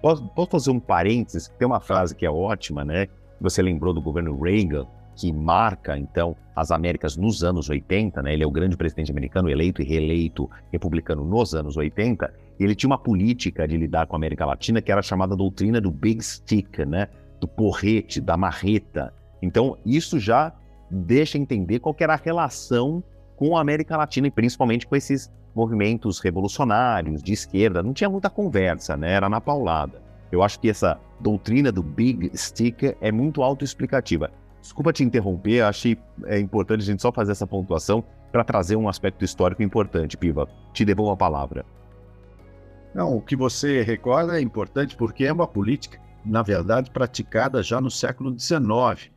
Posso, 0.00 0.22
posso 0.28 0.50
fazer 0.50 0.70
um 0.70 0.80
parênteses? 0.80 1.48
Tem 1.58 1.66
uma 1.66 1.80
frase 1.80 2.14
que 2.14 2.24
é 2.24 2.30
ótima, 2.30 2.84
né? 2.84 3.08
Você 3.40 3.60
lembrou 3.62 3.92
do 3.92 4.00
governo 4.00 4.38
Reagan, 4.40 4.86
que 5.14 5.32
marca, 5.32 5.98
então, 5.98 6.36
as 6.56 6.70
Américas 6.70 7.16
nos 7.16 7.44
anos 7.44 7.68
80, 7.68 8.22
né? 8.22 8.32
Ele 8.32 8.42
é 8.42 8.46
o 8.46 8.50
grande 8.50 8.76
presidente 8.76 9.10
americano, 9.10 9.50
eleito 9.50 9.82
e 9.82 9.84
reeleito 9.84 10.48
republicano 10.72 11.24
nos 11.24 11.54
anos 11.54 11.76
80. 11.76 12.32
E 12.58 12.64
ele 12.64 12.74
tinha 12.74 12.88
uma 12.88 12.98
política 12.98 13.66
de 13.68 13.76
lidar 13.76 14.06
com 14.06 14.16
a 14.16 14.18
América 14.18 14.46
Latina 14.46 14.80
que 14.80 14.90
era 14.90 15.02
chamada 15.02 15.36
doutrina 15.36 15.80
do 15.80 15.90
Big 15.90 16.22
Stick, 16.22 16.78
né? 16.86 17.08
Do 17.38 17.46
porrete, 17.48 18.20
da 18.20 18.36
marreta. 18.36 19.12
Então, 19.42 19.76
isso 19.84 20.18
já 20.18 20.52
deixa 20.90 21.38
entender 21.38 21.80
qual 21.80 21.94
era 21.98 22.14
a 22.14 22.16
relação 22.16 23.02
com 23.36 23.56
a 23.56 23.60
América 23.60 23.96
Latina 23.96 24.26
e 24.26 24.30
principalmente 24.30 24.86
com 24.86 24.96
esses 24.96 25.30
movimentos 25.54 26.20
revolucionários 26.20 27.22
de 27.22 27.32
esquerda. 27.32 27.82
Não 27.82 27.92
tinha 27.92 28.08
muita 28.10 28.30
conversa, 28.30 28.96
né? 28.96 29.12
Era 29.12 29.28
na 29.28 29.40
paulada. 29.40 30.02
Eu 30.30 30.42
acho 30.42 30.60
que 30.60 30.70
essa 30.70 30.98
doutrina 31.18 31.72
do 31.72 31.82
Big 31.82 32.30
Stick 32.36 32.96
é 33.00 33.10
muito 33.10 33.42
autoexplicativa. 33.42 34.30
Desculpa 34.60 34.92
te 34.92 35.02
interromper, 35.02 35.62
achei 35.62 35.98
é 36.26 36.38
importante 36.38 36.82
a 36.82 36.84
gente 36.84 37.02
só 37.02 37.10
fazer 37.10 37.32
essa 37.32 37.46
pontuação 37.46 38.04
para 38.30 38.44
trazer 38.44 38.76
um 38.76 38.88
aspecto 38.88 39.24
histórico 39.24 39.62
importante, 39.62 40.16
Piva. 40.16 40.48
Te 40.72 40.84
devolvo 40.84 41.12
a 41.12 41.16
palavra. 41.16 41.64
Não, 42.94 43.16
o 43.16 43.20
que 43.20 43.36
você 43.36 43.82
recorda 43.82 44.38
é 44.38 44.42
importante 44.42 44.96
porque 44.96 45.24
é 45.24 45.32
uma 45.32 45.46
política, 45.46 46.00
na 46.24 46.42
verdade, 46.42 46.90
praticada 46.90 47.62
já 47.62 47.80
no 47.80 47.90
século 47.90 48.36
XIX 48.38 49.10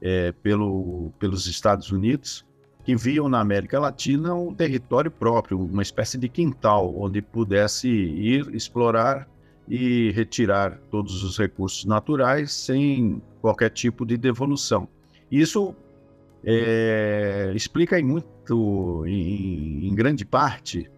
é, 0.00 0.32
pelo, 0.42 1.12
pelos 1.18 1.46
Estados 1.46 1.90
Unidos, 1.90 2.44
que 2.90 2.96
viam 2.96 3.28
na 3.28 3.38
América 3.38 3.78
Latina 3.78 4.34
um 4.34 4.52
território 4.52 5.12
próprio, 5.12 5.60
uma 5.60 5.80
espécie 5.80 6.18
de 6.18 6.28
quintal 6.28 6.92
onde 6.98 7.22
pudesse 7.22 7.88
ir 7.88 8.52
explorar 8.52 9.28
e 9.68 10.10
retirar 10.10 10.76
todos 10.90 11.22
os 11.22 11.38
recursos 11.38 11.84
naturais 11.84 12.52
sem 12.52 13.22
qualquer 13.40 13.70
tipo 13.70 14.04
de 14.04 14.16
devolução. 14.16 14.88
Isso 15.30 15.72
é, 16.44 17.52
explica 17.54 17.96
em 18.00 18.02
muito, 18.02 19.06
em, 19.06 19.86
em 19.86 19.94
grande 19.94 20.24
parte, 20.24 20.90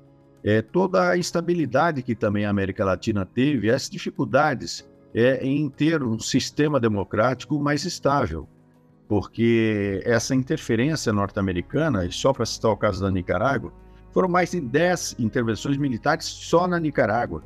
é, 0.42 0.62
toda 0.62 1.10
a 1.10 1.18
instabilidade 1.18 2.02
que 2.02 2.14
também 2.14 2.46
a 2.46 2.50
América 2.50 2.86
Latina 2.86 3.26
teve, 3.26 3.70
as 3.70 3.90
dificuldades 3.90 4.88
é, 5.14 5.46
em 5.46 5.68
ter 5.68 6.02
um 6.02 6.18
sistema 6.18 6.80
democrático 6.80 7.58
mais 7.60 7.84
estável, 7.84 8.48
porque 9.12 10.00
essa 10.06 10.34
interferência 10.34 11.12
norte-americana, 11.12 12.06
e 12.06 12.10
só 12.10 12.32
para 12.32 12.46
citar 12.46 12.70
o 12.70 12.76
caso 12.78 13.02
da 13.02 13.10
Nicarágua, 13.10 13.70
foram 14.10 14.26
mais 14.26 14.52
de 14.52 14.60
10 14.62 15.16
intervenções 15.18 15.76
militares 15.76 16.24
só 16.24 16.66
na 16.66 16.80
Nicarágua 16.80 17.44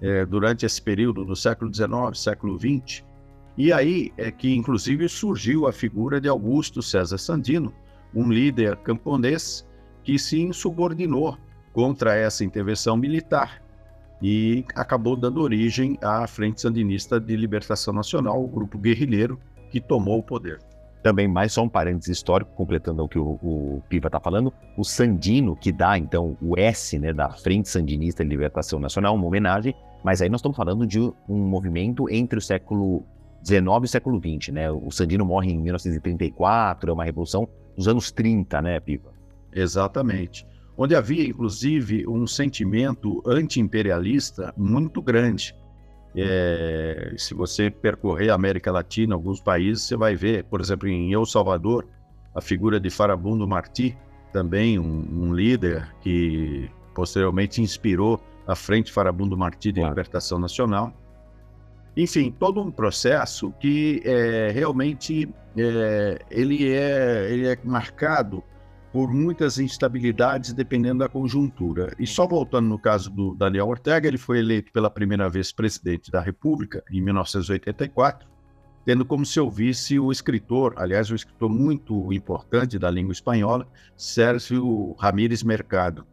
é, 0.00 0.26
durante 0.26 0.66
esse 0.66 0.82
período 0.82 1.24
do 1.24 1.36
século 1.36 1.72
XIX, 1.72 1.88
século 2.12 2.58
XX. 2.58 3.04
E 3.56 3.72
aí 3.72 4.12
é 4.16 4.32
que, 4.32 4.52
inclusive, 4.52 5.08
surgiu 5.08 5.68
a 5.68 5.72
figura 5.72 6.20
de 6.20 6.28
Augusto 6.28 6.82
César 6.82 7.18
Sandino, 7.18 7.72
um 8.12 8.28
líder 8.28 8.74
camponês 8.78 9.64
que 10.02 10.18
se 10.18 10.40
insubordinou 10.40 11.38
contra 11.72 12.16
essa 12.16 12.44
intervenção 12.44 12.96
militar 12.96 13.62
e 14.20 14.64
acabou 14.74 15.14
dando 15.14 15.40
origem 15.40 15.96
à 16.02 16.26
Frente 16.26 16.62
Sandinista 16.62 17.20
de 17.20 17.36
Libertação 17.36 17.94
Nacional, 17.94 18.42
o 18.42 18.48
grupo 18.48 18.76
guerrilheiro 18.76 19.38
que 19.70 19.80
tomou 19.80 20.18
o 20.18 20.22
poder. 20.24 20.58
Também, 21.02 21.28
mais 21.28 21.52
só 21.52 21.62
um 21.62 21.68
parênteses 21.68 22.16
histórico, 22.16 22.50
completando 22.54 23.04
o 23.04 23.08
que 23.08 23.18
o, 23.18 23.38
o 23.42 23.82
Piva 23.88 24.08
está 24.08 24.18
falando, 24.18 24.52
o 24.76 24.84
Sandino, 24.84 25.54
que 25.54 25.70
dá 25.70 25.96
então 25.96 26.36
o 26.42 26.58
S 26.58 26.98
né, 26.98 27.12
da 27.12 27.30
Frente 27.30 27.68
Sandinista 27.68 28.24
de 28.24 28.30
Libertação 28.30 28.80
Nacional, 28.80 29.14
uma 29.14 29.26
homenagem, 29.26 29.74
mas 30.02 30.20
aí 30.20 30.28
nós 30.28 30.40
estamos 30.40 30.56
falando 30.56 30.86
de 30.86 31.00
um 31.00 31.12
movimento 31.28 32.08
entre 32.10 32.38
o 32.38 32.42
século 32.42 33.04
XIX 33.44 33.62
e 33.62 33.84
o 33.84 33.88
século 33.88 34.20
XX, 34.20 34.52
né? 34.52 34.70
O 34.70 34.90
Sandino 34.90 35.24
morre 35.24 35.52
em 35.52 35.58
1934, 35.58 36.90
é 36.90 36.92
uma 36.92 37.04
revolução 37.04 37.48
dos 37.76 37.86
anos 37.86 38.10
30, 38.10 38.60
né, 38.62 38.80
Piva? 38.80 39.10
Exatamente. 39.52 40.46
Onde 40.76 40.94
havia, 40.94 41.26
inclusive, 41.26 42.06
um 42.06 42.26
sentimento 42.26 43.22
anti-imperialista 43.26 44.52
muito 44.56 45.00
grande. 45.00 45.54
É, 46.16 47.14
se 47.18 47.34
você 47.34 47.70
percorrer 47.70 48.30
a 48.30 48.34
América 48.34 48.72
Latina, 48.72 49.14
alguns 49.14 49.40
países, 49.40 49.84
você 49.84 49.96
vai 49.96 50.16
ver, 50.16 50.44
por 50.44 50.60
exemplo, 50.60 50.88
em 50.88 51.12
El 51.12 51.26
Salvador, 51.26 51.86
a 52.34 52.40
figura 52.40 52.80
de 52.80 52.88
Farabundo 52.88 53.46
Martí, 53.46 53.96
também 54.32 54.78
um, 54.78 55.06
um 55.12 55.34
líder 55.34 55.88
que 56.00 56.70
posteriormente 56.94 57.60
inspirou 57.60 58.20
a 58.46 58.54
Frente 58.54 58.92
Farabundo 58.92 59.36
Martí 59.36 59.72
de 59.72 59.80
claro. 59.80 59.90
Libertação 59.90 60.38
Nacional. 60.38 60.92
Enfim, 61.96 62.30
todo 62.30 62.60
um 62.60 62.70
processo 62.70 63.52
que 63.58 64.02
é, 64.04 64.50
realmente 64.52 65.28
é, 65.56 66.18
ele, 66.30 66.72
é, 66.72 67.28
ele 67.30 67.48
é 67.48 67.58
marcado 67.64 68.44
por 68.92 69.12
muitas 69.12 69.58
instabilidades 69.58 70.52
dependendo 70.52 71.00
da 71.00 71.08
conjuntura. 71.08 71.94
E 71.98 72.06
só 72.06 72.26
voltando 72.26 72.68
no 72.68 72.78
caso 72.78 73.10
do 73.10 73.34
Daniel 73.34 73.68
Ortega, 73.68 74.08
ele 74.08 74.18
foi 74.18 74.38
eleito 74.38 74.72
pela 74.72 74.90
primeira 74.90 75.28
vez 75.28 75.52
presidente 75.52 76.10
da 76.10 76.20
República 76.20 76.82
em 76.90 77.00
1984, 77.02 78.28
tendo 78.84 79.04
como 79.04 79.26
seu 79.26 79.50
vice 79.50 79.98
o 79.98 80.12
escritor, 80.12 80.74
aliás, 80.76 81.10
um 81.10 81.14
escritor 81.14 81.50
muito 81.50 82.12
importante 82.12 82.78
da 82.78 82.90
língua 82.90 83.12
espanhola, 83.12 83.66
Sérgio 83.96 84.94
Ramírez 84.98 85.42
Mercado, 85.42 86.06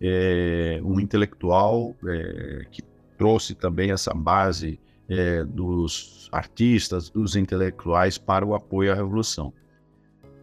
é, 0.00 0.80
um 0.84 1.00
intelectual 1.00 1.96
é, 2.06 2.66
que 2.70 2.82
trouxe 3.16 3.54
também 3.54 3.90
essa 3.90 4.14
base 4.14 4.78
é, 5.08 5.42
dos 5.44 6.28
artistas, 6.30 7.10
dos 7.10 7.34
intelectuais 7.34 8.18
para 8.18 8.44
o 8.44 8.54
apoio 8.54 8.92
à 8.92 8.94
revolução. 8.94 9.52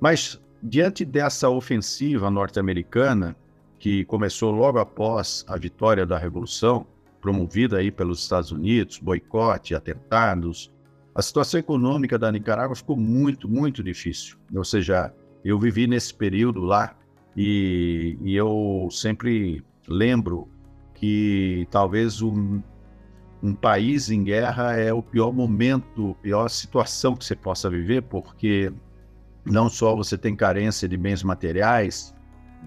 Mas 0.02 0.42
diante 0.68 1.06
dessa 1.06 1.48
ofensiva 1.48 2.32
norte-americana, 2.32 3.36
que 3.78 4.04
começou 4.06 4.52
logo 4.52 4.80
após 4.80 5.46
a 5.48 5.56
vitória 5.58 6.06
da 6.06 6.18
Revolução, 6.18 6.88
promovida 7.22 7.78
aí 7.78 7.92
pelos 7.92 8.24
Estados 8.24 8.52
Unidos, 8.52 8.98
boicote, 8.98 9.76
atentados, 9.76 10.72
a 11.14 11.22
situação 11.22 11.60
econômica 11.60 12.18
da 12.18 12.32
Nicarágua 12.32 12.76
ficou 12.76 12.98
muito, 12.98 13.48
muito 13.48 13.84
difícil. 13.84 14.38
Ou 14.54 14.64
seja, 14.64 15.14
eu 15.44 15.60
vivi 15.60 15.86
nesse 15.86 16.14
período 16.14 16.62
lá 16.62 16.96
e, 17.38 18.18
e 18.22 18.36
eu 18.36 18.88
sempre 18.92 19.64
lembro 19.88 20.50
que 20.96 21.68
talvez 21.70 22.22
um, 22.24 22.62
um 23.42 23.54
país 23.54 24.10
em 24.10 24.24
guerra 24.24 24.74
é 24.74 24.92
o 24.92 25.04
pior 25.04 25.32
momento, 25.32 26.18
pior 26.22 26.50
situação 26.50 27.16
que 27.16 27.24
você 27.24 27.36
possa 27.36 27.70
viver, 27.70 28.02
porque 28.02 28.74
não 29.46 29.70
só 29.70 29.96
você 29.96 30.18
tem 30.18 30.36
carência 30.36 30.88
de 30.88 30.98
bens 30.98 31.24
materiais, 31.24 32.14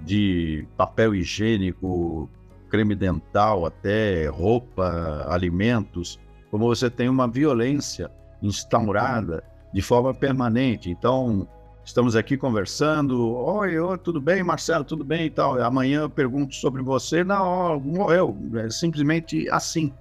de 0.05 0.67
papel 0.77 1.15
higiênico, 1.15 2.31
creme 2.69 2.95
dental, 2.95 3.67
até 3.67 4.29
roupa, 4.29 5.27
alimentos, 5.29 6.19
como 6.51 6.67
você 6.67 6.89
tem 6.89 7.09
uma 7.09 7.27
violência 7.27 8.11
instaurada 8.43 9.43
de 9.73 9.83
forma 9.83 10.15
permanente. 10.15 10.91
Então, 10.91 11.49
estamos 11.85 12.15
aqui 12.15 12.37
conversando, 12.37 13.35
oi, 13.35 13.79
oi, 13.79 13.99
tudo 13.99 14.21
bem, 14.21 14.43
Marcelo, 14.43 14.85
tudo 14.85 15.05
bem 15.05 15.27
e 15.27 15.31
tal. 15.31 15.61
Amanhã 15.61 16.03
eu 16.03 16.11
pergunto 16.11 16.55
sobre 16.55 16.83
você, 16.83 17.25
não, 17.25 17.81
morreu, 17.81 18.37
é 18.55 18.71
simplesmente 18.71 19.49
assim. 19.51 19.93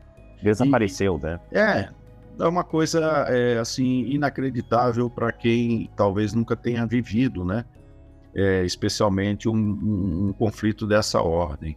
Desapareceu, 0.42 1.20
e, 1.20 1.26
né? 1.26 1.40
É, 1.52 1.90
é 2.40 2.48
uma 2.48 2.64
coisa 2.64 3.00
é, 3.28 3.58
assim 3.58 4.06
inacreditável 4.06 5.10
para 5.10 5.32
quem 5.32 5.90
talvez 5.96 6.34
nunca 6.34 6.56
tenha 6.56 6.86
vivido, 6.86 7.44
né? 7.44 7.66
É, 8.36 8.64
especialmente 8.64 9.50
um, 9.50 9.56
um, 9.56 10.28
um, 10.28 10.34
conflito 10.34 10.86
dessa 10.86 11.22
ordem. 11.22 11.76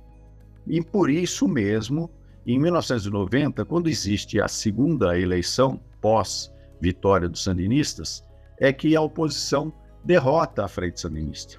E 0.67 0.83
por 0.83 1.09
isso 1.09 1.49
mesmo, 1.49 2.11
em 2.47 2.59
1990, 2.59 3.65
quando 3.65 3.89
existe 3.89 4.41
a 4.41 4.47
segunda 4.47 5.19
eleição 5.19 5.81
pós 6.01 6.53
vitória 6.81 7.29
dos 7.29 7.43
sandinistas, 7.43 8.23
é 8.59 8.73
que 8.73 8.95
a 8.95 9.01
oposição 9.01 9.73
derrota 10.05 10.65
a 10.65 10.69
frente 10.69 11.01
sandinista. 11.01 11.59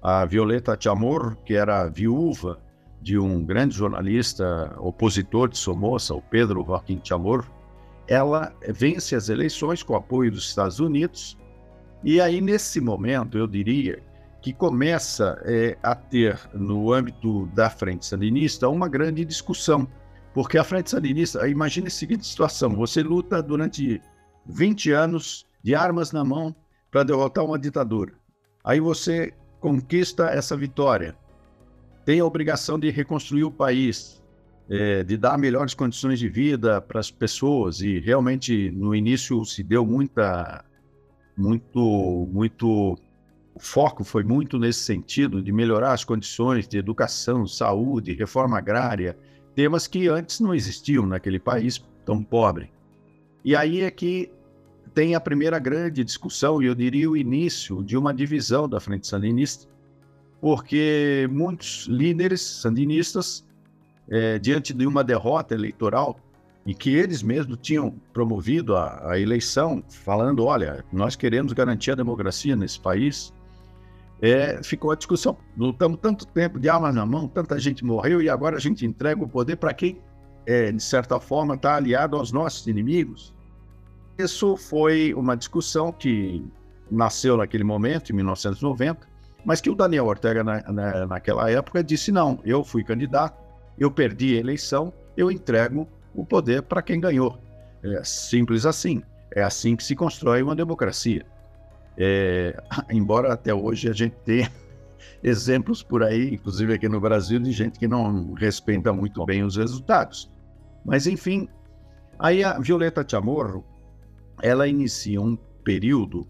A 0.00 0.24
Violeta 0.24 0.76
Chamorro, 0.78 1.36
que 1.44 1.54
era 1.54 1.88
viúva 1.88 2.60
de 3.00 3.18
um 3.18 3.44
grande 3.44 3.74
jornalista 3.74 4.74
opositor 4.78 5.48
de 5.48 5.58
Somoza, 5.58 6.14
o 6.14 6.22
Pedro 6.22 6.64
Joaquim 6.64 7.00
Chamorro, 7.02 7.61
ela 8.12 8.54
vence 8.68 9.14
as 9.16 9.30
eleições 9.30 9.82
com 9.82 9.94
o 9.94 9.96
apoio 9.96 10.30
dos 10.30 10.44
Estados 10.44 10.80
Unidos. 10.80 11.38
E 12.04 12.20
aí, 12.20 12.42
nesse 12.42 12.78
momento, 12.78 13.38
eu 13.38 13.46
diria 13.46 14.02
que 14.42 14.52
começa 14.52 15.40
é, 15.46 15.78
a 15.82 15.94
ter, 15.94 16.38
no 16.52 16.92
âmbito 16.92 17.46
da 17.54 17.70
Frente 17.70 18.04
Sandinista, 18.04 18.68
uma 18.68 18.86
grande 18.86 19.24
discussão. 19.24 19.88
Porque 20.34 20.58
a 20.58 20.64
Frente 20.64 20.90
Sandinista, 20.90 21.48
imagine 21.48 21.86
a 21.86 21.90
seguinte 21.90 22.26
situação: 22.26 22.76
você 22.76 23.02
luta 23.02 23.42
durante 23.42 24.02
20 24.44 24.90
anos 24.90 25.46
de 25.62 25.74
armas 25.74 26.12
na 26.12 26.22
mão 26.22 26.54
para 26.90 27.04
derrotar 27.04 27.46
uma 27.46 27.58
ditadura. 27.58 28.12
Aí 28.62 28.78
você 28.78 29.32
conquista 29.58 30.26
essa 30.26 30.54
vitória, 30.54 31.16
tem 32.04 32.20
a 32.20 32.26
obrigação 32.26 32.78
de 32.78 32.90
reconstruir 32.90 33.44
o 33.44 33.50
país, 33.50 34.21
é, 34.68 35.02
de 35.02 35.16
dar 35.16 35.36
melhores 35.38 35.74
condições 35.74 36.18
de 36.18 36.28
vida 36.28 36.80
para 36.80 37.00
as 37.00 37.10
pessoas 37.10 37.80
e 37.80 37.98
realmente 37.98 38.70
no 38.70 38.94
início 38.94 39.44
se 39.44 39.62
deu 39.62 39.84
muita 39.84 40.64
muito 41.36 42.28
muito 42.30 42.96
o 43.54 43.60
foco 43.60 44.02
foi 44.02 44.22
muito 44.22 44.58
nesse 44.58 44.80
sentido 44.80 45.42
de 45.42 45.52
melhorar 45.52 45.92
as 45.92 46.04
condições 46.04 46.66
de 46.66 46.78
educação, 46.78 47.46
saúde, 47.46 48.14
reforma 48.14 48.58
agrária, 48.58 49.16
temas 49.54 49.86
que 49.86 50.08
antes 50.08 50.40
não 50.40 50.54
existiam 50.54 51.06
naquele 51.06 51.38
país 51.38 51.84
tão 52.04 52.22
pobre. 52.22 52.70
E 53.44 53.54
aí 53.54 53.82
é 53.82 53.90
que 53.90 54.30
tem 54.94 55.14
a 55.14 55.20
primeira 55.20 55.58
grande 55.58 56.04
discussão, 56.04 56.62
e 56.62 56.66
eu 56.66 56.74
diria 56.74 57.10
o 57.10 57.16
início 57.16 57.82
de 57.82 57.96
uma 57.96 58.12
divisão 58.12 58.68
da 58.68 58.80
Frente 58.80 59.06
Sandinista, 59.06 59.68
porque 60.40 61.28
muitos 61.30 61.86
líderes 61.88 62.40
sandinistas 62.40 63.46
é, 64.12 64.38
diante 64.38 64.74
de 64.74 64.86
uma 64.86 65.02
derrota 65.02 65.54
eleitoral 65.54 66.20
e 66.66 66.74
que 66.74 66.94
eles 66.94 67.22
mesmos 67.22 67.58
tinham 67.62 67.90
promovido 68.12 68.76
a, 68.76 69.12
a, 69.12 69.18
eleição, 69.18 69.82
falando: 69.88 70.44
olha, 70.44 70.84
nós 70.92 71.16
queremos 71.16 71.54
garantir 71.54 71.92
a 71.92 71.94
democracia 71.94 72.54
nesse 72.54 72.78
país. 72.78 73.32
É, 74.20 74.62
ficou 74.62 74.92
a 74.92 74.94
discussão. 74.94 75.36
Lutamos 75.56 75.98
tanto 76.00 76.26
tempo 76.26 76.60
de 76.60 76.68
armas 76.68 76.94
na 76.94 77.04
mão, 77.04 77.26
tanta 77.26 77.58
gente 77.58 77.84
morreu 77.84 78.22
e 78.22 78.28
agora 78.28 78.56
a 78.56 78.60
gente 78.60 78.86
entrega 78.86 79.24
o 79.24 79.28
poder 79.28 79.56
para 79.56 79.74
quem, 79.74 80.00
é, 80.46 80.70
de 80.70 80.82
certa 80.82 81.18
forma, 81.18 81.54
está 81.54 81.74
aliado 81.74 82.16
aos 82.16 82.30
nossos 82.30 82.66
inimigos. 82.68 83.34
Isso 84.16 84.56
foi 84.56 85.12
uma 85.14 85.36
discussão 85.36 85.90
que 85.90 86.44
nasceu 86.88 87.36
naquele 87.38 87.64
momento, 87.64 88.12
em 88.12 88.16
1990, 88.16 89.08
mas 89.44 89.60
que 89.60 89.70
o 89.70 89.74
Daniel 89.74 90.06
Ortega, 90.06 90.44
na, 90.44 90.62
na, 90.70 91.06
naquela 91.06 91.50
época, 91.50 91.82
disse: 91.82 92.12
não, 92.12 92.38
eu 92.44 92.62
fui 92.62 92.84
candidato, 92.84 93.41
eu 93.82 93.90
perdi 93.90 94.36
a 94.36 94.40
eleição, 94.40 94.92
eu 95.16 95.30
entrego 95.30 95.88
o 96.14 96.24
poder 96.24 96.62
para 96.62 96.82
quem 96.82 97.00
ganhou. 97.00 97.38
É 97.82 98.04
simples 98.04 98.64
assim. 98.64 99.02
É 99.34 99.42
assim 99.42 99.74
que 99.74 99.82
se 99.82 99.96
constrói 99.96 100.42
uma 100.42 100.54
democracia. 100.54 101.26
É, 101.96 102.56
embora 102.90 103.32
até 103.32 103.52
hoje 103.52 103.88
a 103.88 103.92
gente 103.92 104.14
tenha 104.24 104.50
exemplos 105.22 105.82
por 105.82 106.02
aí, 106.02 106.34
inclusive 106.34 106.74
aqui 106.74 106.88
no 106.88 107.00
Brasil, 107.00 107.40
de 107.40 107.50
gente 107.50 107.78
que 107.78 107.88
não 107.88 108.34
respeita 108.34 108.92
muito 108.92 109.24
bem 109.26 109.42
os 109.42 109.56
resultados. 109.56 110.30
Mas, 110.84 111.06
enfim, 111.06 111.48
aí 112.18 112.44
a 112.44 112.58
Violeta 112.58 113.04
Chamorro, 113.06 113.64
ela 114.40 114.68
inicia 114.68 115.20
um 115.20 115.36
período 115.64 116.26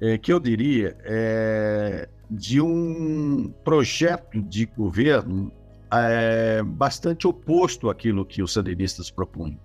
é, 0.00 0.16
que 0.16 0.32
eu 0.32 0.40
diria 0.40 0.96
é, 1.04 2.08
de 2.30 2.60
um 2.60 3.52
projeto 3.64 4.40
de 4.42 4.66
governo 4.66 5.52
é, 5.92 6.62
bastante 6.62 7.26
oposto 7.26 7.88
àquilo 7.88 8.24
que 8.24 8.42
os 8.42 8.52
sandinistas 8.52 9.10
propunham, 9.10 9.58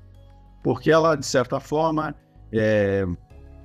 porque 0.64 0.92
ela, 0.92 1.16
de 1.16 1.26
certa 1.26 1.60
forma, 1.60 2.16
é, 2.52 3.06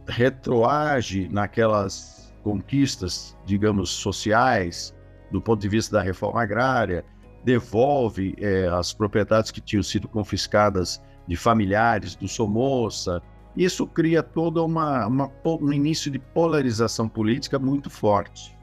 retroage 0.08 1.28
naquelas 1.28 2.34
conquistas, 2.42 3.36
digamos, 3.44 3.90
sociais, 3.90 4.94
do 5.30 5.40
ponto 5.40 5.60
de 5.60 5.68
vista 5.68 5.96
da 5.96 6.02
reforma 6.02 6.42
agrária, 6.42 7.04
devolve 7.44 8.34
é, 8.38 8.68
as 8.68 8.92
propriedades 8.92 9.50
que 9.50 9.60
tinham 9.60 9.82
sido 9.82 10.08
confiscadas 10.08 11.02
de 11.26 11.36
familiares 11.36 12.14
do 12.14 12.28
Somoza. 12.28 13.22
Isso 13.56 13.86
cria 13.86 14.22
todo 14.22 14.64
uma, 14.64 15.06
uma, 15.06 15.32
um 15.44 15.72
início 15.72 16.10
de 16.10 16.18
polarização 16.18 17.08
política 17.08 17.58
muito 17.58 17.90
forte. 17.90 18.55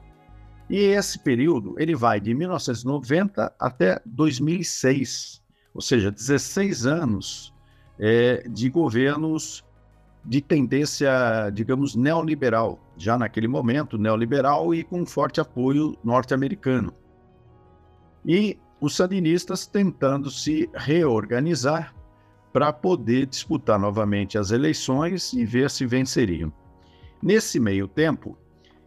E 0.70 0.78
esse 0.78 1.20
período 1.20 1.76
ele 1.78 1.96
vai 1.96 2.20
de 2.20 2.34
1990 2.34 3.54
até 3.60 4.02
2006, 4.06 5.42
ou 5.74 5.82
seja, 5.82 6.12
16 6.12 6.86
anos 6.86 7.54
é, 8.00 8.48
de 8.48 8.70
governos 8.70 9.64
de 10.26 10.42
tendência, 10.42 11.50
digamos, 11.54 11.96
neoliberal, 11.96 12.80
já 12.98 13.18
naquele 13.18 13.48
momento 13.48 13.98
neoliberal 13.98 14.74
e 14.74 14.84
com 14.84 15.06
forte 15.06 15.42
apoio 15.42 15.98
norte-americano. 16.04 16.94
E 18.26 18.58
os 18.80 18.96
sandinistas 18.96 19.66
tentando 19.66 20.32
se 20.32 20.70
reorganizar 20.74 21.94
para 22.54 22.72
poder 22.72 23.26
disputar 23.26 23.80
novamente 23.80 24.38
as 24.38 24.52
eleições 24.52 25.34
e 25.34 25.46
ver 25.46 25.70
se 25.70 25.86
venceriam. 25.86 26.54
Nesse 27.22 27.60
meio 27.60 27.88
tempo, 27.88 28.38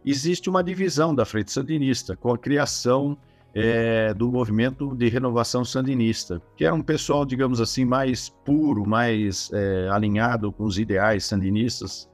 existe 0.09 0.49
uma 0.49 0.63
divisão 0.63 1.13
da 1.13 1.25
Frente 1.25 1.51
Sandinista, 1.51 2.15
com 2.15 2.33
a 2.33 2.37
criação 2.37 3.17
é, 3.53 4.13
do 4.13 4.31
movimento 4.31 4.95
de 4.95 5.09
renovação 5.09 5.65
sandinista, 5.65 6.41
que 6.55 6.63
era 6.63 6.75
um 6.75 6.81
pessoal, 6.81 7.25
digamos 7.25 7.59
assim, 7.59 7.85
mais 7.85 8.29
puro, 8.45 8.87
mais 8.87 9.49
é, 9.51 9.89
alinhado 9.89 10.51
com 10.51 10.63
os 10.63 10.77
ideais 10.77 11.25
sandinistas. 11.25 12.07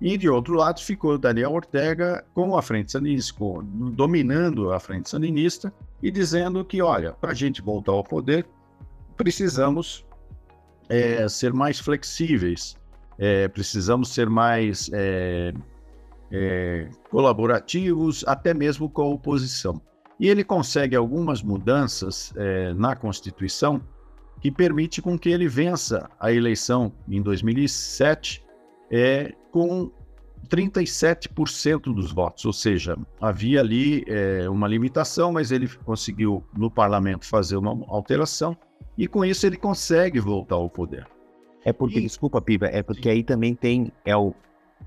E 0.00 0.16
de 0.16 0.28
outro 0.28 0.54
lado 0.54 0.80
ficou 0.80 1.18
Daniel 1.18 1.52
Ortega 1.52 2.24
com 2.32 2.56
a 2.56 2.62
Frente 2.62 2.92
Sandinista, 2.92 3.34
dominando 3.92 4.72
a 4.72 4.78
Frente 4.78 5.10
Sandinista 5.10 5.72
e 6.00 6.10
dizendo 6.12 6.64
que, 6.64 6.80
olha, 6.80 7.12
para 7.14 7.32
a 7.32 7.34
gente 7.34 7.60
voltar 7.60 7.90
ao 7.90 8.04
poder, 8.04 8.46
precisamos 9.16 10.06
é, 10.88 11.28
ser 11.28 11.52
mais 11.52 11.80
flexíveis, 11.80 12.76
é, 13.18 13.48
precisamos 13.48 14.10
ser 14.10 14.30
mais 14.30 14.88
é, 16.30 16.88
colaborativos, 17.10 18.24
até 18.26 18.52
mesmo 18.52 18.88
com 18.88 19.02
a 19.02 19.06
oposição. 19.06 19.80
E 20.18 20.28
ele 20.28 20.42
consegue 20.42 20.96
algumas 20.96 21.42
mudanças 21.42 22.32
é, 22.36 22.72
na 22.74 22.96
Constituição 22.96 23.80
que 24.40 24.50
permite 24.50 25.02
com 25.02 25.18
que 25.18 25.28
ele 25.28 25.48
vença 25.48 26.08
a 26.18 26.32
eleição 26.32 26.92
em 27.08 27.20
2007 27.22 28.44
é, 28.90 29.32
com 29.50 29.90
37% 30.48 31.94
dos 31.94 32.12
votos, 32.12 32.44
ou 32.44 32.52
seja, 32.52 32.96
havia 33.20 33.60
ali 33.60 34.04
é, 34.06 34.48
uma 34.48 34.68
limitação, 34.68 35.32
mas 35.32 35.50
ele 35.50 35.68
conseguiu 35.84 36.44
no 36.56 36.70
parlamento 36.70 37.26
fazer 37.26 37.56
uma 37.56 37.84
alteração 37.88 38.56
e 38.96 39.06
com 39.06 39.24
isso 39.24 39.46
ele 39.46 39.56
consegue 39.56 40.20
voltar 40.20 40.56
ao 40.56 40.70
poder. 40.70 41.06
É 41.64 41.72
porque, 41.72 41.98
e... 41.98 42.02
desculpa, 42.02 42.40
Piva, 42.40 42.66
é 42.66 42.82
porque 42.82 43.08
aí 43.08 43.22
também 43.22 43.54
tem, 43.54 43.92
é 44.04 44.16
o, 44.16 44.32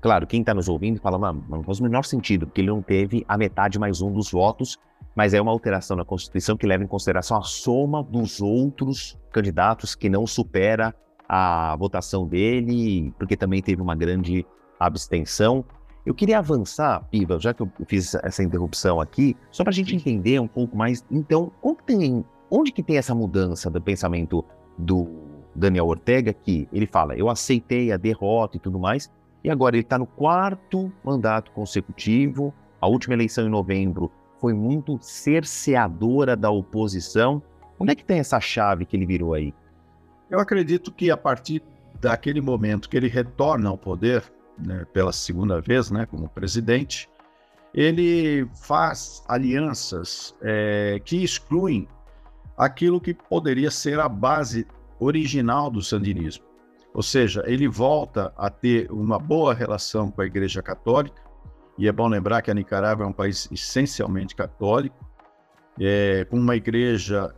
claro, 0.00 0.26
quem 0.26 0.40
está 0.40 0.54
nos 0.54 0.68
ouvindo 0.68 1.00
fala, 1.00 1.18
mano, 1.18 1.44
não 1.48 1.62
faz 1.62 1.80
o 1.80 1.82
menor 1.82 2.04
sentido, 2.04 2.46
porque 2.46 2.60
ele 2.60 2.70
não 2.70 2.82
teve 2.82 3.24
a 3.28 3.36
metade 3.36 3.78
mais 3.78 4.00
um 4.00 4.12
dos 4.12 4.30
votos, 4.30 4.78
mas 5.14 5.34
é 5.34 5.40
uma 5.40 5.52
alteração 5.52 5.96
na 5.96 6.04
Constituição 6.04 6.56
que 6.56 6.66
leva 6.66 6.82
em 6.82 6.86
consideração 6.86 7.36
a 7.36 7.42
soma 7.42 8.02
dos 8.02 8.40
outros 8.40 9.18
candidatos 9.30 9.94
que 9.94 10.08
não 10.08 10.26
supera 10.26 10.94
a 11.28 11.76
votação 11.76 12.26
dele, 12.26 13.12
porque 13.18 13.36
também 13.36 13.62
teve 13.62 13.80
uma 13.80 13.94
grande 13.94 14.46
abstenção. 14.78 15.64
Eu 16.04 16.14
queria 16.14 16.38
avançar, 16.38 17.06
Piva, 17.10 17.38
já 17.38 17.54
que 17.54 17.62
eu 17.62 17.70
fiz 17.86 18.14
essa 18.16 18.42
interrupção 18.42 19.00
aqui, 19.00 19.36
só 19.50 19.62
para 19.62 19.70
a 19.70 19.74
gente 19.74 19.94
entender 19.94 20.40
um 20.40 20.48
pouco 20.48 20.76
mais. 20.76 21.04
Então, 21.10 21.52
tem, 21.86 22.24
onde 22.50 22.72
que 22.72 22.82
tem 22.82 22.96
essa 22.96 23.14
mudança 23.14 23.70
do 23.70 23.80
pensamento 23.80 24.44
do 24.76 25.08
Daniel 25.54 25.86
Ortega, 25.86 26.32
que 26.32 26.68
ele 26.72 26.86
fala, 26.86 27.16
eu 27.16 27.28
aceitei 27.28 27.92
a 27.92 27.96
derrota 27.96 28.56
e 28.56 28.60
tudo 28.60 28.78
mais, 28.78 29.10
e 29.44 29.50
agora 29.50 29.76
ele 29.76 29.82
está 29.82 29.98
no 29.98 30.06
quarto 30.06 30.92
mandato 31.04 31.50
consecutivo, 31.52 32.54
a 32.80 32.86
última 32.86 33.14
eleição 33.14 33.46
em 33.46 33.50
novembro 33.50 34.10
foi 34.40 34.52
muito 34.52 34.98
cerceadora 35.00 36.36
da 36.36 36.50
oposição. 36.50 37.42
Onde 37.78 37.92
é 37.92 37.94
que 37.94 38.04
tem 38.04 38.18
essa 38.18 38.40
chave 38.40 38.84
que 38.84 38.96
ele 38.96 39.06
virou 39.06 39.34
aí? 39.34 39.54
Eu 40.28 40.40
acredito 40.40 40.92
que 40.92 41.10
a 41.10 41.16
partir 41.16 41.62
daquele 42.00 42.40
momento 42.40 42.88
que 42.88 42.96
ele 42.96 43.08
retorna 43.08 43.68
ao 43.68 43.78
poder, 43.78 44.24
né, 44.58 44.84
pela 44.92 45.12
segunda 45.12 45.60
vez, 45.60 45.90
né, 45.90 46.06
como 46.06 46.28
presidente, 46.28 47.08
ele 47.72 48.48
faz 48.54 49.22
alianças 49.28 50.34
é, 50.42 51.00
que 51.04 51.22
excluem 51.22 51.88
aquilo 52.56 53.00
que 53.00 53.14
poderia 53.14 53.70
ser 53.70 53.98
a 53.98 54.08
base 54.08 54.66
original 54.98 55.70
do 55.70 55.80
sandinismo. 55.82 56.44
Ou 56.94 57.02
seja, 57.02 57.42
ele 57.46 57.66
volta 57.66 58.32
a 58.36 58.50
ter 58.50 58.90
uma 58.90 59.18
boa 59.18 59.54
relação 59.54 60.10
com 60.10 60.20
a 60.20 60.26
Igreja 60.26 60.62
Católica, 60.62 61.22
e 61.78 61.88
é 61.88 61.92
bom 61.92 62.06
lembrar 62.06 62.42
que 62.42 62.50
a 62.50 62.54
Nicarágua 62.54 63.06
é 63.06 63.08
um 63.08 63.12
país 63.12 63.48
essencialmente 63.50 64.36
católico, 64.36 64.96
é, 65.80 66.26
com 66.26 66.36
uma 66.36 66.54
igreja 66.54 67.34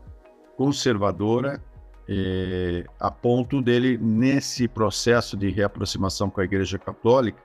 conservadora, 0.56 1.62
é, 2.08 2.84
a 2.98 3.10
ponto 3.10 3.62
dele, 3.62 3.96
nesse 3.96 4.66
processo 4.66 5.36
de 5.36 5.50
reaproximação 5.50 6.28
com 6.28 6.40
a 6.40 6.44
Igreja 6.44 6.78
Católica, 6.78 7.42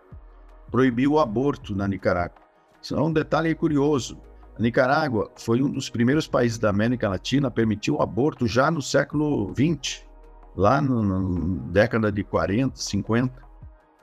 proibir 0.72 1.08
o 1.08 1.20
aborto 1.20 1.76
na 1.76 1.88
Nicarágua. 1.88 2.38
Isso 2.82 2.96
é 2.96 3.02
um 3.02 3.12
detalhe 3.12 3.54
curioso. 3.56 4.20
A 4.58 4.62
Nicarágua 4.62 5.32
foi 5.36 5.62
um 5.62 5.70
dos 5.70 5.90
primeiros 5.90 6.28
países 6.28 6.58
da 6.58 6.70
América 6.70 7.08
Latina 7.08 7.48
a 7.48 7.52
permitir 7.52 7.92
o 7.92 8.02
aborto 8.02 8.48
já 8.48 8.70
no 8.70 8.82
século 8.82 9.54
XX, 9.54 10.04
lá 10.56 10.82
na 10.82 11.20
década 11.72 12.12
de 12.12 12.24
40, 12.24 12.76
50. 12.76 13.50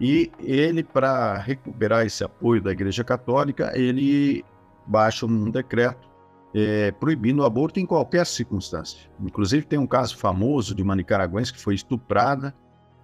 E 0.00 0.30
ele, 0.40 0.82
para 0.82 1.38
recuperar 1.38 2.04
esse 2.04 2.22
apoio 2.22 2.62
da 2.62 2.70
Igreja 2.70 3.02
Católica, 3.02 3.72
ele 3.74 4.44
baixa 4.86 5.24
um 5.26 5.50
decreto 5.50 6.06
é, 6.54 6.90
proibindo 6.92 7.40
o 7.40 7.44
aborto 7.44 7.80
em 7.80 7.86
qualquer 7.86 8.26
circunstância. 8.26 9.10
Inclusive, 9.20 9.66
tem 9.66 9.78
um 9.78 9.86
caso 9.86 10.16
famoso 10.16 10.74
de 10.74 10.82
uma 10.82 10.94
nicaragüense 10.94 11.52
que 11.52 11.60
foi 11.60 11.74
estuprada 11.74 12.54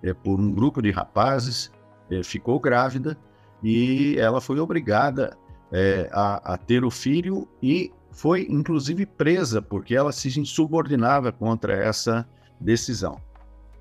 é, 0.02 0.12
por 0.12 0.38
um 0.38 0.52
grupo 0.52 0.82
de 0.82 0.90
rapazes, 0.90 1.70
é, 2.10 2.22
ficou 2.22 2.58
grávida 2.60 3.16
e 3.62 4.16
ela 4.18 4.40
foi 4.40 4.58
obrigada 4.58 5.36
é, 5.70 6.08
a, 6.12 6.54
a 6.54 6.56
ter 6.56 6.84
o 6.84 6.90
filho 6.90 7.48
e 7.62 7.92
foi, 8.10 8.46
inclusive, 8.48 9.06
presa 9.06 9.62
porque 9.62 9.94
ela 9.94 10.12
se 10.12 10.28
insubordinava 10.38 11.32
contra 11.32 11.72
essa 11.74 12.28
decisão. 12.60 13.16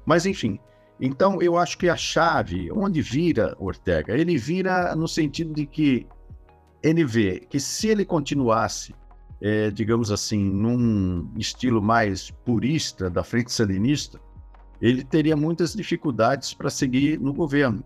Mas, 0.06 0.26
enfim, 0.26 0.60
então 1.00 1.42
eu 1.42 1.58
acho 1.58 1.78
que 1.78 1.90
a 1.90 1.96
chave, 1.96 2.72
onde 2.72 3.02
vira 3.02 3.56
Ortega, 3.60 4.18
ele 4.18 4.38
vira 4.38 4.96
no 4.96 5.08
sentido 5.08 5.54
de 5.54 5.66
que 5.66 6.08
ele 6.84 7.06
vê 7.06 7.40
que 7.40 7.60
se 7.60 7.88
ele 7.88 8.06
continuasse 8.06 8.94
é, 9.42 9.72
digamos 9.72 10.12
assim, 10.12 10.40
num 10.40 11.28
estilo 11.36 11.82
mais 11.82 12.30
purista 12.30 13.10
da 13.10 13.24
frente 13.24 13.52
salinista, 13.52 14.20
ele 14.80 15.04
teria 15.04 15.36
muitas 15.36 15.74
dificuldades 15.74 16.54
para 16.54 16.70
seguir 16.70 17.20
no 17.20 17.34
governo. 17.34 17.84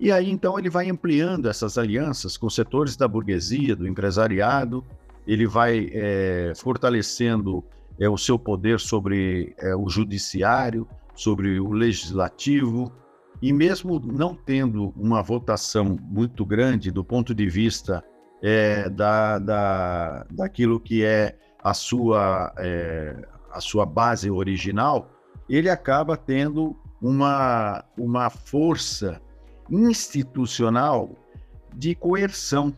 E 0.00 0.10
aí 0.10 0.30
então 0.30 0.58
ele 0.58 0.70
vai 0.70 0.88
ampliando 0.88 1.48
essas 1.48 1.76
alianças 1.76 2.36
com 2.36 2.48
setores 2.48 2.96
da 2.96 3.06
burguesia, 3.06 3.76
do 3.76 3.86
empresariado, 3.86 4.82
ele 5.26 5.46
vai 5.46 5.90
é, 5.92 6.52
fortalecendo 6.56 7.62
é, 7.98 8.08
o 8.08 8.16
seu 8.16 8.38
poder 8.38 8.80
sobre 8.80 9.54
é, 9.58 9.74
o 9.74 9.88
judiciário, 9.88 10.86
sobre 11.16 11.58
o 11.58 11.72
legislativo, 11.72 12.92
e 13.42 13.52
mesmo 13.52 13.98
não 13.98 14.34
tendo 14.34 14.92
uma 14.96 15.22
votação 15.22 15.98
muito 16.00 16.44
grande 16.46 16.90
do 16.90 17.04
ponto 17.04 17.34
de 17.34 17.48
vista 17.48 18.04
é, 18.42 18.88
da, 18.88 19.38
da, 19.38 20.26
daquilo 20.30 20.78
que 20.78 21.04
é 21.04 21.36
a 21.62 21.74
sua, 21.74 22.52
é, 22.58 23.16
a 23.50 23.60
sua 23.60 23.84
base 23.84 24.30
original, 24.30 25.10
ele 25.48 25.68
acaba 25.68 26.16
tendo 26.16 26.76
uma, 27.00 27.84
uma 27.96 28.30
força 28.30 29.20
institucional 29.70 31.10
de 31.74 31.94
coerção. 31.94 32.74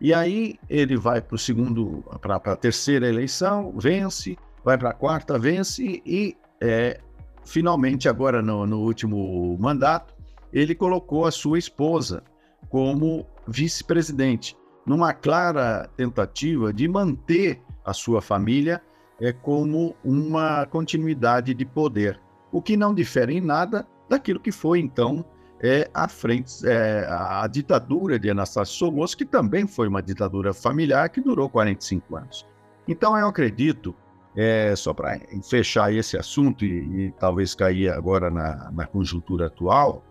E 0.00 0.12
aí 0.12 0.58
ele 0.68 0.96
vai 0.96 1.20
para 1.20 1.34
o 1.36 1.38
segundo, 1.38 2.04
para 2.20 2.36
a 2.36 2.56
terceira 2.56 3.08
eleição, 3.08 3.72
vence, 3.76 4.36
vai 4.64 4.76
para 4.76 4.90
a 4.90 4.94
quarta, 4.94 5.38
vence 5.38 6.02
e 6.04 6.36
é, 6.60 7.00
finalmente 7.44 8.08
agora 8.08 8.42
no, 8.42 8.66
no 8.66 8.80
último 8.80 9.56
mandato 9.58 10.14
ele 10.52 10.74
colocou 10.74 11.26
a 11.26 11.30
sua 11.30 11.58
esposa 11.58 12.22
como 12.68 13.26
vice-presidente, 13.46 14.56
numa 14.86 15.12
clara 15.12 15.88
tentativa 15.96 16.72
de 16.72 16.88
manter 16.88 17.60
a 17.84 17.92
sua 17.92 18.22
família 18.22 18.80
é, 19.20 19.32
como 19.32 19.94
uma 20.04 20.66
continuidade 20.66 21.54
de 21.54 21.64
poder, 21.64 22.20
o 22.50 22.62
que 22.62 22.76
não 22.76 22.94
difere 22.94 23.36
em 23.36 23.40
nada 23.40 23.86
daquilo 24.08 24.40
que 24.40 24.52
foi 24.52 24.80
então 24.80 25.24
é, 25.60 25.88
a 25.94 26.08
frente 26.08 26.66
é, 26.66 27.06
a 27.08 27.46
ditadura 27.46 28.18
de 28.18 28.30
Anastácio 28.30 28.76
Somoza, 28.76 29.16
que 29.16 29.24
também 29.24 29.66
foi 29.66 29.88
uma 29.88 30.02
ditadura 30.02 30.52
familiar 30.52 31.08
que 31.08 31.20
durou 31.20 31.48
45 31.48 32.16
anos. 32.16 32.46
Então 32.86 33.16
eu 33.16 33.26
acredito, 33.26 33.94
é, 34.36 34.74
só 34.74 34.92
para 34.92 35.18
fechar 35.48 35.92
esse 35.92 36.16
assunto 36.16 36.64
e, 36.64 37.06
e, 37.06 37.12
talvez 37.12 37.54
cair 37.54 37.90
agora 37.90 38.30
na, 38.30 38.70
na 38.70 38.86
conjuntura 38.86 39.46
atual, 39.46 40.04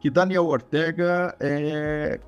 que 0.00 0.10
Daniel 0.10 0.46
Ortega 0.46 1.34
é, 1.40 2.20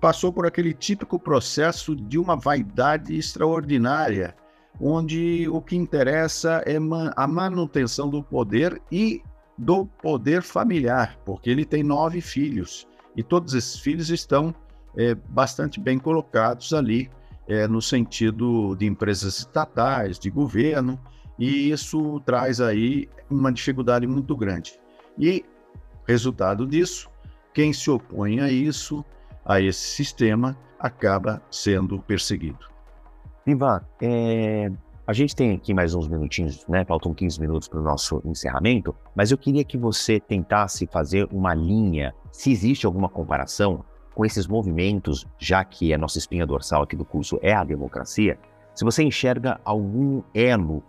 passou 0.00 0.32
por 0.32 0.46
aquele 0.46 0.72
típico 0.72 1.18
processo 1.18 1.96
de 1.96 2.18
uma 2.18 2.36
vaidade 2.36 3.16
extraordinária, 3.16 4.36
onde 4.80 5.48
o 5.48 5.60
que 5.60 5.74
interessa 5.74 6.62
é 6.66 6.76
a 7.16 7.26
manutenção 7.26 8.08
do 8.08 8.22
poder 8.22 8.80
e 8.92 9.22
do 9.58 9.86
poder 9.86 10.42
familiar, 10.42 11.18
porque 11.24 11.48
ele 11.48 11.64
tem 11.64 11.82
nove 11.82 12.20
filhos 12.20 12.86
e 13.16 13.22
todos 13.22 13.54
esses 13.54 13.80
filhos 13.80 14.10
estão 14.10 14.54
é, 14.96 15.14
bastante 15.14 15.80
bem 15.80 15.98
colocados 15.98 16.72
ali 16.74 17.10
é, 17.48 17.66
no 17.66 17.80
sentido 17.80 18.74
de 18.76 18.86
empresas 18.86 19.38
estatais, 19.38 20.18
de 20.18 20.30
governo, 20.30 20.98
e 21.38 21.70
isso 21.70 22.20
traz 22.20 22.60
aí 22.60 23.08
uma 23.30 23.52
dificuldade 23.52 24.06
muito 24.06 24.36
grande. 24.36 24.78
E 25.18 25.44
Resultado 26.06 26.64
disso, 26.64 27.10
quem 27.52 27.72
se 27.72 27.90
opõe 27.90 28.38
a 28.38 28.48
isso, 28.48 29.04
a 29.44 29.60
esse 29.60 29.80
sistema, 29.80 30.56
acaba 30.78 31.42
sendo 31.50 31.98
perseguido. 31.98 32.58
Ivan, 33.44 33.80
é, 34.00 34.70
a 35.04 35.12
gente 35.12 35.34
tem 35.34 35.52
aqui 35.52 35.74
mais 35.74 35.94
uns 35.94 36.06
minutinhos, 36.06 36.64
né? 36.68 36.84
Faltam 36.84 37.12
15 37.12 37.40
minutos 37.40 37.66
para 37.66 37.80
o 37.80 37.82
nosso 37.82 38.22
encerramento, 38.24 38.94
mas 39.16 39.32
eu 39.32 39.38
queria 39.38 39.64
que 39.64 39.76
você 39.76 40.20
tentasse 40.20 40.86
fazer 40.86 41.26
uma 41.32 41.54
linha, 41.54 42.14
se 42.30 42.52
existe 42.52 42.86
alguma 42.86 43.08
comparação 43.08 43.84
com 44.16 44.24
esses 44.24 44.46
movimentos, 44.46 45.26
já 45.38 45.62
que 45.62 45.92
a 45.92 45.98
nossa 45.98 46.16
espinha 46.16 46.46
dorsal 46.46 46.82
aqui 46.82 46.96
do 46.96 47.04
curso 47.04 47.38
é 47.42 47.52
a 47.52 47.62
democracia, 47.62 48.38
se 48.74 48.82
você 48.82 49.02
enxerga 49.02 49.60
algum 49.62 50.22
elo 50.32 50.82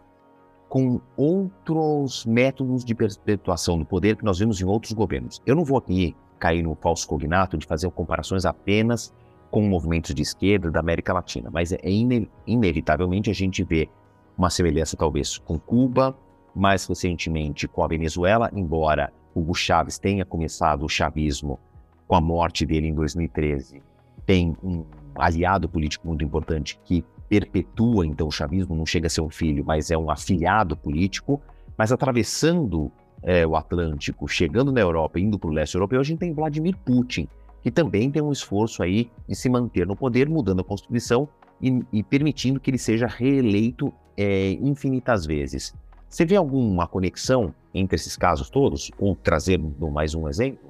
com 0.70 1.02
outros 1.18 2.26
métodos 2.26 2.86
de 2.86 2.96
perpetuação 2.96 3.78
do 3.78 3.86
poder 3.86 4.16
que 4.16 4.24
nós 4.24 4.40
vimos 4.40 4.62
em 4.62 4.66
outros 4.66 4.94
governos. 4.94 5.42
Eu 5.46 5.56
não 5.56 5.66
vou 5.66 5.78
aqui 5.78 6.16
cair 6.40 6.64
no 6.64 6.74
falso 6.76 7.06
cognato 7.06 7.58
de 7.58 7.68
fazer 7.68 7.90
comparações 7.92 8.46
apenas 8.46 9.14
com 9.52 9.62
movimentos 9.62 10.16
de 10.16 10.22
esquerda 10.22 10.72
da 10.72 10.80
América 10.80 11.12
Latina, 11.12 11.50
mas 11.52 11.74
é 11.74 11.80
ine 11.84 12.30
inevitavelmente 12.46 13.30
a 13.30 13.34
gente 13.34 13.62
vê 13.62 13.90
uma 14.38 14.50
semelhança 14.50 14.96
talvez 14.96 15.38
com 15.38 15.60
Cuba, 15.60 16.16
mais 16.56 16.86
recentemente 16.86 17.68
com 17.68 17.84
a 17.84 17.88
Venezuela, 17.88 18.50
embora 18.54 19.12
Hugo 19.36 19.54
Chávez 19.54 19.98
tenha 20.00 20.24
começado 20.24 20.86
o 20.86 20.90
chavismo 20.90 21.60
com 22.08 22.16
a 22.16 22.22
morte 22.22 22.66
dele 22.66 22.88
em 22.88 22.94
2013, 22.94 23.82
tem 24.26 24.56
um 24.64 24.86
aliado 25.16 25.68
político 25.68 26.08
muito 26.08 26.24
importante 26.24 26.80
que 26.86 27.04
perpetua 27.28 28.06
então 28.06 28.28
o 28.28 28.32
chavismo, 28.32 28.76
não 28.76 28.86
chega 28.86 29.08
a 29.08 29.10
ser 29.10 29.22
um 29.22 29.30
filho, 29.30 29.64
mas 29.66 29.92
é 29.92 29.98
um 29.98 30.10
afiliado 30.10 30.78
político, 30.78 31.42
mas 31.78 31.92
atravessando 31.92 32.92
é, 33.22 33.46
o 33.46 33.56
Atlântico, 33.56 34.28
chegando 34.28 34.72
na 34.72 34.80
Europa, 34.80 35.20
indo 35.20 35.38
para 35.38 35.50
o 35.50 35.54
leste 35.54 35.76
europeu, 35.76 36.00
a 36.00 36.04
gente 36.04 36.20
tem 36.20 36.34
Vladimir 36.34 36.78
Putin, 36.78 37.28
que 37.62 37.72
também 37.72 38.10
tem 38.10 38.22
um 38.22 38.32
esforço 38.32 38.82
aí 38.82 39.12
de 39.28 39.36
se 39.36 39.50
manter 39.50 39.86
no 39.86 39.96
poder, 39.96 40.30
mudando 40.30 40.62
a 40.62 40.64
Constituição 40.64 41.28
e, 41.62 41.84
e 41.92 42.04
permitindo 42.04 42.60
que 42.60 42.70
ele 42.70 42.78
seja 42.78 43.08
reeleito 43.08 43.94
é, 44.16 44.52
infinitas 44.52 45.26
vezes. 45.26 45.74
Você 46.10 46.26
vê 46.26 46.36
alguma 46.36 46.88
conexão 46.88 47.54
entre 47.74 47.96
esses 47.96 48.16
casos 48.16 48.50
todos? 48.50 48.92
Ou 48.98 49.16
trazer 49.16 49.60
mais 49.60 50.16
um 50.16 50.30
exemplo? 50.30 50.67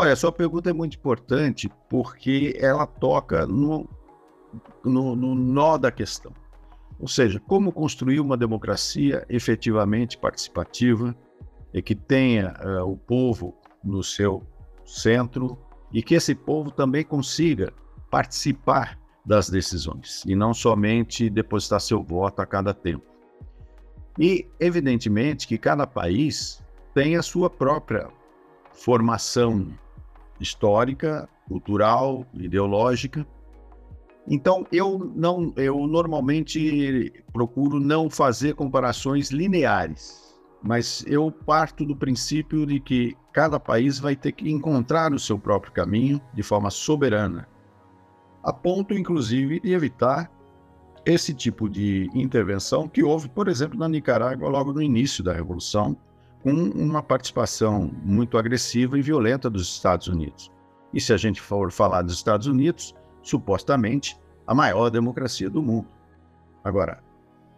Olha, 0.00 0.16
sua 0.16 0.32
pergunta 0.32 0.70
é 0.70 0.72
muito 0.72 0.96
importante 0.96 1.70
porque 1.86 2.56
ela 2.58 2.86
toca 2.86 3.46
no, 3.46 3.86
no, 4.82 5.14
no 5.14 5.34
nó 5.34 5.76
da 5.76 5.92
questão. 5.92 6.32
Ou 6.98 7.06
seja, 7.06 7.38
como 7.38 7.70
construir 7.70 8.18
uma 8.18 8.34
democracia 8.34 9.26
efetivamente 9.28 10.16
participativa 10.16 11.14
e 11.74 11.82
que 11.82 11.94
tenha 11.94 12.54
uh, 12.64 12.90
o 12.90 12.96
povo 12.96 13.54
no 13.84 14.02
seu 14.02 14.42
centro 14.86 15.58
e 15.92 16.02
que 16.02 16.14
esse 16.14 16.34
povo 16.34 16.70
também 16.70 17.04
consiga 17.04 17.70
participar 18.10 18.98
das 19.22 19.50
decisões 19.50 20.24
e 20.24 20.34
não 20.34 20.54
somente 20.54 21.28
depositar 21.28 21.78
seu 21.78 22.02
voto 22.02 22.40
a 22.40 22.46
cada 22.46 22.72
tempo. 22.72 23.04
E, 24.18 24.48
evidentemente, 24.58 25.46
que 25.46 25.58
cada 25.58 25.86
país 25.86 26.64
tem 26.94 27.16
a 27.16 27.22
sua 27.22 27.50
própria 27.50 28.08
formação 28.72 29.68
histórica, 30.40 31.28
cultural, 31.46 32.26
ideológica. 32.34 33.26
Então, 34.28 34.66
eu 34.70 34.98
não, 35.14 35.52
eu 35.56 35.86
normalmente 35.86 37.12
procuro 37.32 37.80
não 37.80 38.08
fazer 38.08 38.54
comparações 38.54 39.30
lineares, 39.30 40.38
mas 40.62 41.04
eu 41.06 41.30
parto 41.32 41.84
do 41.84 41.96
princípio 41.96 42.66
de 42.66 42.80
que 42.80 43.16
cada 43.32 43.58
país 43.58 43.98
vai 43.98 44.14
ter 44.14 44.32
que 44.32 44.50
encontrar 44.50 45.12
o 45.12 45.18
seu 45.18 45.38
próprio 45.38 45.72
caminho 45.72 46.20
de 46.34 46.42
forma 46.42 46.70
soberana 46.70 47.48
a 48.42 48.52
ponto, 48.52 48.94
inclusive, 48.94 49.60
de 49.60 49.72
evitar 49.72 50.30
esse 51.04 51.34
tipo 51.34 51.68
de 51.68 52.08
intervenção 52.14 52.88
que 52.88 53.02
houve, 53.02 53.28
por 53.28 53.48
exemplo, 53.48 53.78
na 53.78 53.88
Nicarágua 53.88 54.48
logo 54.48 54.72
no 54.72 54.82
início 54.82 55.22
da 55.22 55.32
Revolução, 55.32 55.96
com 56.42 56.52
uma 56.52 57.02
participação 57.02 57.90
muito 58.02 58.38
agressiva 58.38 58.98
e 58.98 59.02
violenta 59.02 59.50
dos 59.50 59.68
Estados 59.68 60.08
Unidos. 60.08 60.50
E 60.92 61.00
se 61.00 61.12
a 61.12 61.16
gente 61.16 61.40
for 61.40 61.70
falar 61.70 62.02
dos 62.02 62.14
Estados 62.14 62.46
Unidos, 62.46 62.94
supostamente 63.22 64.18
a 64.46 64.54
maior 64.54 64.90
democracia 64.90 65.48
do 65.48 65.62
mundo. 65.62 65.88
Agora, 66.64 67.02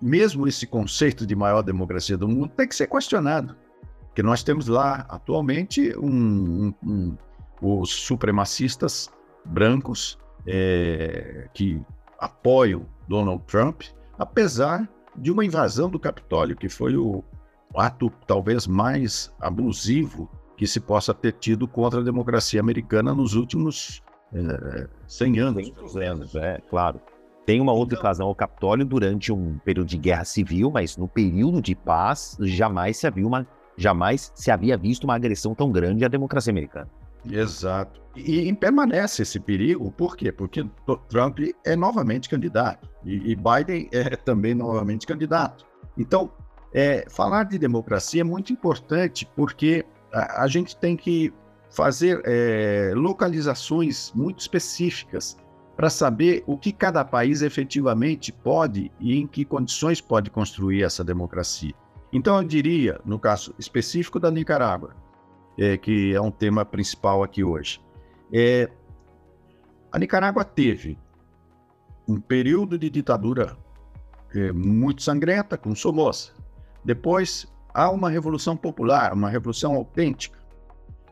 mesmo 0.00 0.46
esse 0.46 0.66
conceito 0.66 1.26
de 1.26 1.34
maior 1.34 1.62
democracia 1.62 2.16
do 2.16 2.28
mundo 2.28 2.48
tem 2.56 2.66
que 2.66 2.74
ser 2.74 2.88
questionado, 2.88 3.56
porque 4.06 4.22
nós 4.22 4.42
temos 4.42 4.66
lá 4.68 5.06
atualmente 5.08 5.96
um, 5.96 6.66
um, 6.66 6.74
um, 6.84 7.16
os 7.62 7.90
supremacistas 7.90 9.10
brancos 9.44 10.18
é, 10.46 11.48
que 11.54 11.80
apoiam 12.18 12.84
Donald 13.08 13.42
Trump, 13.46 13.82
apesar 14.18 14.88
de 15.16 15.30
uma 15.30 15.44
invasão 15.44 15.88
do 15.88 15.98
Capitólio, 15.98 16.56
que 16.56 16.68
foi 16.68 16.96
o 16.96 17.24
ato 17.80 18.10
talvez 18.26 18.66
mais 18.66 19.32
abusivo 19.40 20.30
que 20.56 20.66
se 20.66 20.80
possa 20.80 21.12
ter 21.12 21.32
tido 21.32 21.66
contra 21.66 22.00
a 22.00 22.04
democracia 22.04 22.60
americana 22.60 23.14
nos 23.14 23.34
últimos 23.34 24.02
é, 24.32 24.88
100 25.06 25.38
anos. 25.38 25.72
100 25.92 26.04
anos, 26.04 26.34
é, 26.34 26.60
claro. 26.70 27.00
Tem 27.44 27.60
uma 27.60 27.72
outra 27.72 27.96
então, 27.96 28.04
invasão 28.04 28.26
ao 28.28 28.34
Capitólio 28.34 28.84
durante 28.84 29.32
um 29.32 29.58
período 29.58 29.88
de 29.88 29.98
guerra 29.98 30.24
civil, 30.24 30.70
mas 30.70 30.96
no 30.96 31.08
período 31.08 31.60
de 31.60 31.74
paz 31.74 32.36
jamais 32.40 32.96
se 32.96 33.06
havia 33.06 33.26
uma 33.26 33.46
jamais 33.76 34.30
se 34.34 34.50
havia 34.50 34.76
visto 34.76 35.04
uma 35.04 35.14
agressão 35.14 35.54
tão 35.54 35.72
grande 35.72 36.04
à 36.04 36.08
democracia 36.08 36.50
americana. 36.50 36.88
Exato. 37.28 38.00
E, 38.14 38.48
e, 38.48 38.54
permanece 38.54 39.22
esse 39.22 39.40
perigo, 39.40 39.90
por 39.90 40.16
quê? 40.16 40.30
Porque 40.30 40.64
Trump 41.08 41.38
é 41.64 41.74
novamente 41.74 42.28
candidato 42.28 42.88
e, 43.04 43.32
e 43.32 43.36
Biden 43.36 43.88
é 43.90 44.16
também 44.16 44.54
novamente 44.54 45.06
candidato. 45.06 45.66
Então, 45.96 46.30
é, 46.74 47.04
falar 47.08 47.44
de 47.44 47.58
democracia 47.58 48.22
é 48.22 48.24
muito 48.24 48.52
importante 48.52 49.28
porque 49.36 49.84
a, 50.12 50.44
a 50.44 50.46
gente 50.48 50.76
tem 50.76 50.96
que 50.96 51.32
fazer 51.70 52.20
é, 52.24 52.92
localizações 52.94 54.12
muito 54.14 54.40
específicas 54.40 55.36
para 55.76 55.88
saber 55.88 56.44
o 56.46 56.56
que 56.56 56.70
cada 56.70 57.04
país 57.04 57.42
efetivamente 57.42 58.30
pode 58.30 58.92
e 59.00 59.18
em 59.18 59.26
que 59.26 59.44
condições 59.44 60.00
pode 60.00 60.30
construir 60.30 60.82
essa 60.82 61.02
democracia. 61.02 61.72
Então, 62.12 62.36
eu 62.36 62.44
diria, 62.44 63.00
no 63.06 63.18
caso 63.18 63.54
específico 63.58 64.20
da 64.20 64.30
Nicarágua, 64.30 64.94
é, 65.58 65.78
que 65.78 66.14
é 66.14 66.20
um 66.20 66.30
tema 66.30 66.64
principal 66.64 67.22
aqui 67.22 67.42
hoje. 67.42 67.80
É, 68.30 68.68
a 69.90 69.98
Nicarágua 69.98 70.44
teve 70.44 70.98
um 72.06 72.20
período 72.20 72.78
de 72.78 72.90
ditadura 72.90 73.56
é, 74.34 74.52
muito 74.52 75.02
sangrenta, 75.02 75.56
com 75.56 75.74
Somoza. 75.74 76.32
Depois, 76.84 77.46
há 77.72 77.90
uma 77.90 78.10
revolução 78.10 78.56
popular, 78.56 79.12
uma 79.12 79.30
revolução 79.30 79.74
autêntica. 79.74 80.38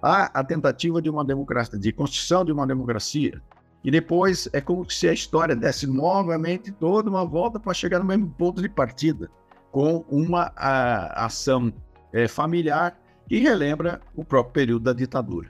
Há 0.02 0.38
a 0.38 0.44
tentativa 0.44 1.00
de 1.00 1.10
uma 1.10 1.24
democracia, 1.24 1.78
de 1.78 1.92
construção 1.92 2.44
de 2.44 2.52
uma 2.52 2.66
democracia. 2.66 3.40
E 3.82 3.90
depois 3.90 4.48
é 4.52 4.60
como 4.60 4.88
se 4.90 5.08
a 5.08 5.12
história 5.12 5.56
desse 5.56 5.86
novamente 5.86 6.70
toda 6.70 7.08
uma 7.08 7.24
volta 7.24 7.58
para 7.58 7.72
chegar 7.72 7.98
no 7.98 8.04
mesmo 8.04 8.28
ponto 8.30 8.60
de 8.60 8.68
partida, 8.68 9.30
com 9.70 10.04
uma 10.08 10.52
a, 10.56 11.24
ação 11.24 11.72
é, 12.12 12.28
familiar 12.28 12.98
e 13.30 13.38
relembra 13.38 14.00
o 14.14 14.24
próprio 14.24 14.52
período 14.52 14.82
da 14.84 14.92
ditadura. 14.92 15.48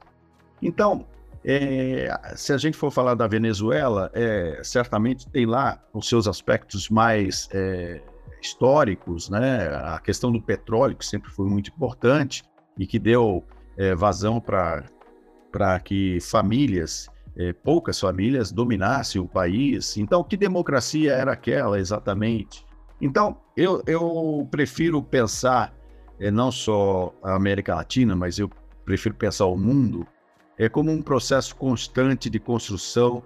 Então, 0.63 1.07
é, 1.45 2.09
se 2.37 2.53
a 2.53 2.59
gente 2.59 2.77
for 2.77 2.91
falar 2.91 3.15
da 3.15 3.27
Venezuela, 3.27 4.11
é, 4.13 4.61
certamente 4.63 5.27
tem 5.29 5.47
lá 5.47 5.83
os 5.93 6.09
seus 6.09 6.29
aspectos 6.29 6.89
mais 6.89 7.49
é, 7.53 8.01
históricos, 8.41 9.29
né? 9.29 9.69
A 9.69 9.99
questão 9.99 10.31
do 10.33 10.41
petróleo, 10.41 10.97
que 10.97 11.07
sempre 11.07 11.31
foi 11.31 11.47
muito 11.47 11.71
importante 11.71 12.43
e 12.79 12.87
que 12.87 12.99
deu 12.99 13.45
é, 13.77 13.95
vazão 13.95 14.41
para 14.41 15.81
que 15.81 16.19
famílias, 16.21 17.09
é, 17.37 17.53
poucas 17.53 17.99
famílias, 18.01 18.51
dominassem 18.51 19.21
o 19.21 19.29
país. 19.29 19.97
Então, 19.97 20.25
que 20.25 20.37
democracia 20.37 21.13
era 21.13 21.33
aquela 21.33 21.79
exatamente? 21.79 22.65
Então, 23.01 23.39
eu, 23.57 23.83
eu 23.87 24.47
prefiro 24.51 25.03
pensar 25.03 25.75
é, 26.19 26.31
não 26.31 26.53
só 26.53 27.15
a 27.23 27.35
América 27.35 27.75
Latina, 27.75 28.15
mas 28.15 28.39
eu 28.39 28.51
prefiro 28.85 29.15
pensar 29.15 29.47
o 29.47 29.57
mundo, 29.57 30.07
é 30.59 30.69
como 30.69 30.91
um 30.91 31.01
processo 31.01 31.57
constante 31.57 32.29
de 32.29 32.39
construção 32.39 33.23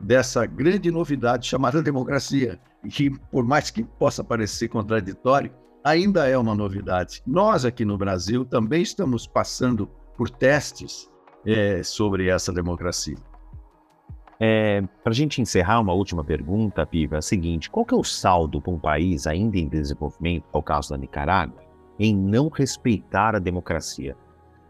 dessa 0.00 0.44
grande 0.46 0.90
novidade 0.90 1.46
chamada 1.46 1.82
democracia, 1.82 2.60
que 2.90 3.10
por 3.30 3.44
mais 3.44 3.70
que 3.70 3.82
possa 3.82 4.22
parecer 4.22 4.68
contraditório, 4.68 5.52
ainda 5.84 6.28
é 6.28 6.36
uma 6.36 6.54
novidade. 6.54 7.22
Nós 7.26 7.64
aqui 7.64 7.84
no 7.84 7.96
Brasil 7.96 8.44
também 8.44 8.82
estamos 8.82 9.26
passando 9.26 9.88
por 10.16 10.28
testes 10.28 11.10
é, 11.46 11.82
sobre 11.82 12.28
essa 12.28 12.52
democracia. 12.52 13.16
É, 14.38 14.82
para 15.02 15.12
a 15.12 15.14
gente 15.14 15.40
encerrar, 15.40 15.80
uma 15.80 15.94
última 15.94 16.22
pergunta, 16.22 16.84
Piva, 16.84 17.16
é 17.16 17.18
a 17.18 17.22
seguinte: 17.22 17.70
qual 17.70 17.86
que 17.86 17.94
é 17.94 17.96
o 17.96 18.04
saldo 18.04 18.60
para 18.60 18.72
um 18.72 18.78
país 18.78 19.26
ainda 19.26 19.56
em 19.56 19.68
desenvolvimento, 19.68 20.44
ao 20.52 20.62
caso 20.62 20.90
da 20.90 20.98
Nicarágua, 20.98 21.62
em 21.98 22.14
não 22.14 22.48
respeitar 22.48 23.34
a 23.34 23.38
democracia. 23.38 24.16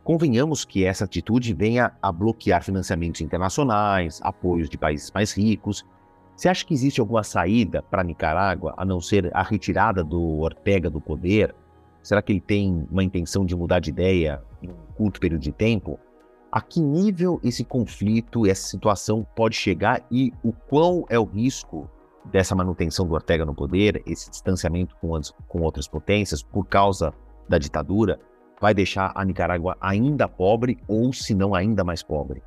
Convenhamos 0.07 0.65
que 0.65 0.85
essa 0.85 1.05
atitude 1.05 1.53
venha 1.53 1.91
a 2.01 2.13
bloquear 2.13 2.63
financiamentos 2.63 3.21
internacionais, 3.21 4.21
apoios 4.23 4.69
de 4.71 4.79
países 4.79 5.11
mais 5.11 5.37
ricos. 5.37 5.85
Você 6.37 6.49
acha 6.49 6.65
que 6.65 6.73
existe 6.73 7.01
alguma 7.01 7.25
saída 7.25 7.83
para 7.83 8.05
Nicarágua 8.05 8.73
a 8.77 8.85
não 8.85 9.01
ser 9.01 9.29
a 9.35 9.43
retirada 9.43 10.05
do 10.05 10.39
Ortega 10.39 10.89
do 10.89 11.01
poder? 11.01 11.53
Será 12.05 12.23
que 12.23 12.31
ele 12.33 12.41
tem 12.41 12.87
uma 12.89 13.03
intenção 13.03 13.45
de 13.45 13.57
mudar 13.57 13.81
de 13.81 13.91
ideia 13.91 14.41
em 14.63 14.71
um 14.71 14.77
curto 14.97 15.19
período 15.19 15.43
de 15.43 15.51
tempo? 15.51 15.99
A 16.53 16.61
que 16.61 16.81
nível 16.81 17.41
esse 17.43 17.65
conflito, 17.65 18.47
essa 18.47 18.69
situação 18.69 19.27
pode 19.35 19.57
chegar 19.57 20.07
e 20.09 20.33
o 20.41 20.53
quão 20.53 21.05
é 21.09 21.19
o 21.19 21.25
risco 21.25 21.91
dessa 22.27 22.55
manutenção 22.55 23.09
do 23.09 23.15
Ortega 23.15 23.45
no 23.45 23.57
poder, 23.57 24.05
esse 24.07 24.31
distanciamento 24.31 24.95
com, 25.01 25.17
as, 25.17 25.35
com 25.49 25.63
outras 25.63 25.89
potências 25.89 26.45
por 26.45 26.65
causa 26.65 27.13
da 27.49 27.59
ditadura, 27.59 28.21
vai 28.61 28.75
deixar 28.75 29.13
a 29.15 29.25
Nicarágua 29.25 29.77
ainda 29.81 30.29
pobre 30.29 30.79
ou, 30.89 31.13
se 31.13 31.35
não, 31.35 31.55
ainda 31.55 31.85
mais 31.85 32.03
pobre? 32.03 32.43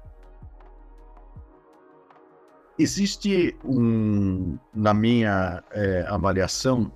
Existe, 2.77 3.57
um, 3.63 4.57
na 4.73 4.93
minha 4.93 5.61
é, 5.71 6.05
avaliação, 6.07 6.91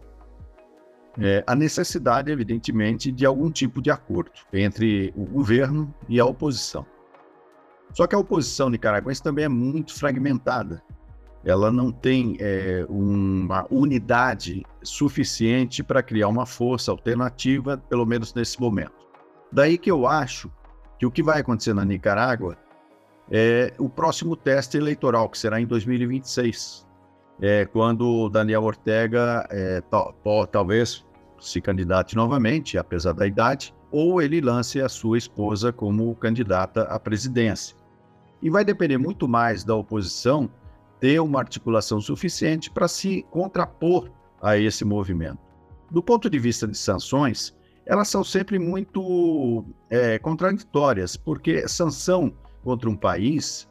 é, 1.20 1.44
a 1.46 1.54
necessidade, 1.54 2.32
evidentemente, 2.32 3.12
de 3.12 3.26
algum 3.26 3.52
tipo 3.52 3.82
de 3.82 3.92
acordo 3.92 4.32
entre 4.52 5.14
o 5.16 5.26
governo 5.26 5.94
e 6.08 6.20
a 6.20 6.26
oposição. 6.26 6.86
Só 7.92 8.08
que 8.08 8.16
a 8.16 8.18
oposição 8.18 8.70
nicaragüense 8.70 9.22
também 9.22 9.46
é 9.46 9.50
muito 9.50 9.94
fragmentada. 9.94 10.82
Ela 11.46 11.70
não 11.70 11.92
tem 11.92 12.38
é, 12.40 12.86
uma 12.90 13.68
unidade 13.70 14.64
suficiente 14.82 15.84
para 15.84 16.02
criar 16.02 16.30
uma 16.30 16.46
força 16.46 16.90
alternativa, 16.90 17.78
pelo 17.78 18.06
menos 18.06 18.34
nesse 18.34 18.60
momento. 18.60 19.03
Daí 19.54 19.78
que 19.78 19.92
eu 19.92 20.08
acho 20.08 20.52
que 20.98 21.06
o 21.06 21.12
que 21.12 21.22
vai 21.22 21.40
acontecer 21.40 21.76
na 21.76 21.86
Nicarágua 21.86 22.58
é 23.30 23.72
o 23.78 23.88
próximo 23.88 24.36
teste 24.36 24.78
eleitoral, 24.78 25.30
que 25.30 25.38
será 25.38 25.62
em 25.62 25.68
2026, 25.68 26.88
é, 27.40 27.64
quando 27.66 28.30
Daniel 28.30 28.64
Ortega 28.64 29.48
é, 29.52 29.80
tal, 29.82 30.12
talvez 30.52 31.06
se 31.40 31.62
candidate 31.62 32.16
novamente, 32.16 32.80
apesar 32.80 33.14
da 33.14 33.28
idade, 33.28 33.76
ou 33.92 34.20
ele 34.20 34.42
lance 34.42 34.82
a 34.82 34.90
sua 34.90 35.20
esposa 35.20 35.72
como 35.72 36.16
candidata 36.16 36.84
à 36.84 37.00
presidência. 37.00 37.78
E 38.42 38.50
vai 38.50 38.66
depender 38.66 38.98
muito 38.98 39.28
mais 39.28 39.64
da 39.64 39.76
oposição 39.76 40.50
ter 41.00 41.20
uma 41.20 41.40
articulação 41.40 42.02
suficiente 42.02 42.72
para 42.72 42.88
se 42.88 43.24
contrapor 43.30 44.10
a 44.42 44.58
esse 44.58 44.84
movimento. 44.84 45.38
Do 45.92 46.02
ponto 46.02 46.28
de 46.28 46.40
vista 46.40 46.68
de 46.68 46.76
sanções, 46.76 47.56
elas 47.86 48.08
são 48.08 48.24
sempre 48.24 48.58
muito 48.58 49.66
é, 49.90 50.18
contraditórias, 50.20 51.18
porque 51.18 51.68
sanção 51.68 52.34
contra 52.64 52.90
um 52.90 52.96
país, 52.96 53.68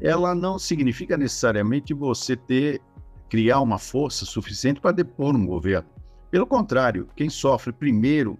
ela 0.00 0.34
não 0.34 0.58
significa 0.58 1.16
necessariamente 1.16 1.92
você 1.92 2.36
ter 2.36 2.80
criar 3.28 3.60
uma 3.60 3.78
força 3.78 4.24
suficiente 4.24 4.80
para 4.80 4.92
depor 4.92 5.34
um 5.34 5.44
governo. 5.44 5.88
Pelo 6.30 6.46
contrário, 6.46 7.08
quem 7.16 7.28
sofre 7.28 7.72
primeiro 7.72 8.38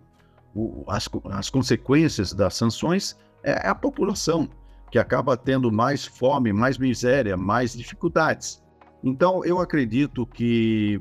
o, 0.54 0.84
as, 0.88 1.08
as 1.30 1.50
consequências 1.50 2.32
das 2.32 2.54
sanções 2.54 3.16
é 3.42 3.68
a 3.68 3.74
população, 3.74 4.48
que 4.90 4.98
acaba 4.98 5.36
tendo 5.36 5.70
mais 5.70 6.06
fome, 6.06 6.52
mais 6.52 6.78
miséria, 6.78 7.36
mais 7.36 7.72
dificuldades. 7.76 8.62
Então, 9.02 9.44
eu 9.44 9.60
acredito 9.60 10.26
que 10.26 11.00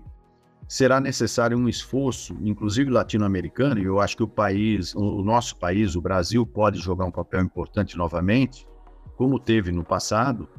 será 0.68 1.00
necessário 1.00 1.58
um 1.58 1.70
esforço, 1.70 2.36
inclusive 2.42 2.90
latino-americano, 2.90 3.80
e 3.80 3.86
eu 3.86 4.00
acho 4.00 4.18
que 4.18 4.24
o 4.24 4.28
país, 4.28 4.94
o 4.96 5.22
nosso 5.22 5.58
país, 5.58 5.96
o 5.96 6.02
Brasil, 6.02 6.46
pode 6.46 6.80
jogar 6.80 7.06
um 7.06 7.12
papel 7.12 7.42
importante 7.42 7.98
novamente, 7.98 8.68
como 9.16 9.40
teve 9.40 9.72
no 9.72 9.84
passado, 9.84 10.50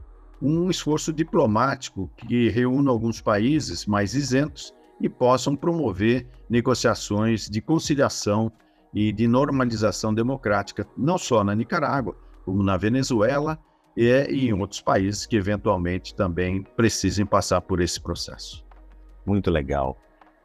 um 0.41 0.71
esforço 0.71 1.13
diplomático 1.13 2.11
que 2.17 2.49
reúna 2.49 2.91
alguns 2.91 3.21
países 3.21 3.87
mais 3.87 4.15
isentos 4.15 4.75
e 5.01 5.09
possam 5.09 5.57
promover 5.57 6.27
negociações 6.49 7.49
de 7.49 7.61
conciliação 7.61 8.51
e 8.95 9.13
de 9.13 9.27
normalização 9.27 10.15
democrática, 10.15 10.87
não 10.97 11.19
só 11.19 11.43
na 11.43 11.55
Nicarágua, 11.55 12.17
como 12.45 12.63
na 12.63 12.77
Venezuela 12.77 13.59
e 13.97 14.49
em 14.49 14.53
outros 14.53 14.81
países 14.81 15.27
que 15.27 15.37
eventualmente 15.37 16.15
também 16.15 16.63
precisem 16.63 17.27
passar 17.27 17.61
por 17.63 17.81
esse 17.81 18.01
processo. 18.01 18.66
Muito 19.27 19.51
legal. 19.51 19.97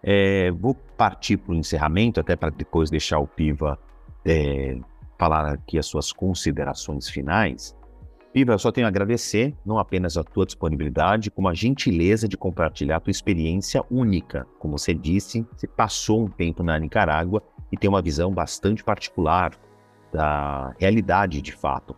É, 0.03 0.51
vou 0.51 0.73
partir 0.73 1.37
para 1.37 1.53
o 1.53 1.55
encerramento, 1.55 2.19
até 2.19 2.35
para 2.35 2.49
depois 2.49 2.89
deixar 2.89 3.19
o 3.19 3.27
Piva 3.27 3.77
é, 4.25 4.79
falar 5.17 5.53
aqui 5.53 5.77
as 5.77 5.85
suas 5.85 6.11
considerações 6.11 7.07
finais. 7.07 7.75
Piva, 8.33 8.53
eu 8.53 8.59
só 8.59 8.71
tenho 8.71 8.87
a 8.87 8.89
agradecer 8.89 9.53
não 9.65 9.77
apenas 9.77 10.17
a 10.17 10.23
tua 10.23 10.45
disponibilidade, 10.45 11.29
como 11.29 11.49
a 11.49 11.53
gentileza 11.53 12.27
de 12.27 12.37
compartilhar 12.37 12.95
a 12.95 12.99
tua 12.99 13.11
experiência 13.11 13.83
única. 13.91 14.47
Como 14.57 14.77
você 14.77 14.93
disse, 14.93 15.45
você 15.55 15.67
passou 15.67 16.23
um 16.23 16.27
tempo 16.27 16.63
na 16.63 16.79
Nicarágua 16.79 17.43
e 17.71 17.77
tem 17.77 17.89
uma 17.89 18.01
visão 18.01 18.31
bastante 18.31 18.83
particular 18.83 19.51
da 20.11 20.73
realidade 20.79 21.41
de 21.41 21.51
fato. 21.51 21.95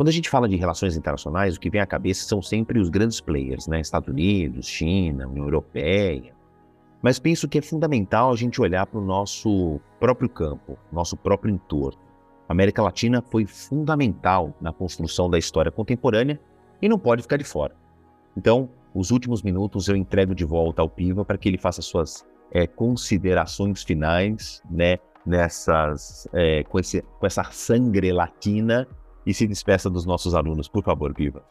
Quando 0.00 0.08
a 0.08 0.12
gente 0.12 0.30
fala 0.30 0.48
de 0.48 0.56
relações 0.56 0.96
internacionais, 0.96 1.56
o 1.56 1.60
que 1.60 1.68
vem 1.68 1.78
à 1.78 1.84
cabeça 1.84 2.26
são 2.26 2.40
sempre 2.40 2.80
os 2.80 2.88
grandes 2.88 3.20
players, 3.20 3.66
né? 3.66 3.82
Estados 3.82 4.08
Unidos, 4.08 4.66
China, 4.66 5.28
União 5.28 5.44
Europeia. 5.44 6.34
Mas 7.02 7.18
penso 7.18 7.46
que 7.46 7.58
é 7.58 7.60
fundamental 7.60 8.32
a 8.32 8.34
gente 8.34 8.62
olhar 8.62 8.86
para 8.86 8.98
o 8.98 9.04
nosso 9.04 9.78
próprio 10.00 10.26
campo, 10.26 10.78
nosso 10.90 11.18
próprio 11.18 11.52
entorno. 11.52 12.00
A 12.48 12.52
América 12.54 12.82
Latina 12.82 13.22
foi 13.30 13.44
fundamental 13.44 14.56
na 14.58 14.72
construção 14.72 15.28
da 15.28 15.36
história 15.36 15.70
contemporânea 15.70 16.40
e 16.80 16.88
não 16.88 16.98
pode 16.98 17.20
ficar 17.20 17.36
de 17.36 17.44
fora. 17.44 17.76
Então, 18.34 18.70
os 18.94 19.10
últimos 19.10 19.42
minutos 19.42 19.86
eu 19.86 19.96
entrego 19.96 20.34
de 20.34 20.46
volta 20.46 20.80
ao 20.80 20.88
Piva 20.88 21.26
para 21.26 21.36
que 21.36 21.46
ele 21.46 21.58
faça 21.58 21.82
suas 21.82 22.26
é, 22.50 22.66
considerações 22.66 23.82
finais, 23.82 24.62
né, 24.70 24.96
nessas, 25.26 26.26
é, 26.32 26.64
com, 26.64 26.78
esse, 26.78 27.02
com 27.02 27.26
essa 27.26 27.44
sangre 27.52 28.10
latina 28.14 28.88
e 29.26 29.34
se 29.34 29.46
despeça 29.46 29.90
dos 29.90 30.06
nossos 30.06 30.34
alunos, 30.34 30.68
por 30.68 30.82
favor, 30.82 31.14
Piva. 31.14 31.42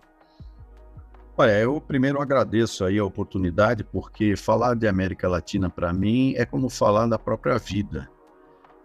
Olha, 1.38 1.58
eu 1.60 1.79
primeiro 1.79 2.21
agradeço 2.21 2.84
aí 2.84 2.99
a 2.99 3.05
oportunidade, 3.05 3.84
porque 3.84 4.36
falar 4.36 4.75
de 4.75 4.88
América 4.88 5.29
Latina 5.29 5.69
para 5.69 5.93
mim 5.93 6.34
é 6.36 6.45
como 6.45 6.69
falar 6.69 7.08
da 7.08 7.17
própria 7.17 7.58
vida 7.58 8.10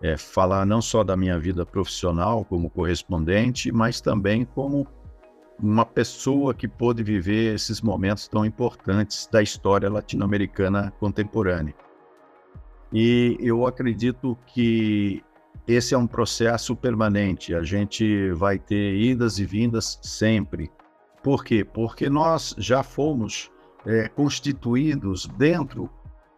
é, 0.04 0.18
falar 0.18 0.66
não 0.66 0.82
só 0.82 1.02
da 1.02 1.16
minha 1.16 1.38
vida 1.38 1.64
profissional 1.64 2.44
como 2.44 2.68
correspondente, 2.68 3.72
mas 3.72 4.02
também 4.02 4.44
como 4.44 4.86
uma 5.58 5.86
pessoa 5.86 6.52
que 6.52 6.68
pôde 6.68 7.02
viver 7.02 7.54
esses 7.54 7.80
momentos 7.80 8.28
tão 8.28 8.44
importantes 8.44 9.26
da 9.32 9.42
história 9.42 9.88
latino-americana 9.88 10.92
contemporânea. 11.00 11.74
E 12.92 13.38
eu 13.40 13.66
acredito 13.66 14.36
que 14.46 15.24
esse 15.66 15.94
é 15.94 15.98
um 15.98 16.06
processo 16.06 16.76
permanente. 16.76 17.54
A 17.54 17.62
gente 17.62 18.30
vai 18.32 18.58
ter 18.58 18.96
idas 18.96 19.38
e 19.38 19.44
vindas 19.44 19.98
sempre. 20.02 20.70
Por 21.22 21.44
quê? 21.44 21.64
Porque 21.64 22.08
nós 22.10 22.54
já 22.58 22.82
fomos 22.82 23.50
é, 23.86 24.08
constituídos 24.08 25.26
dentro 25.38 25.90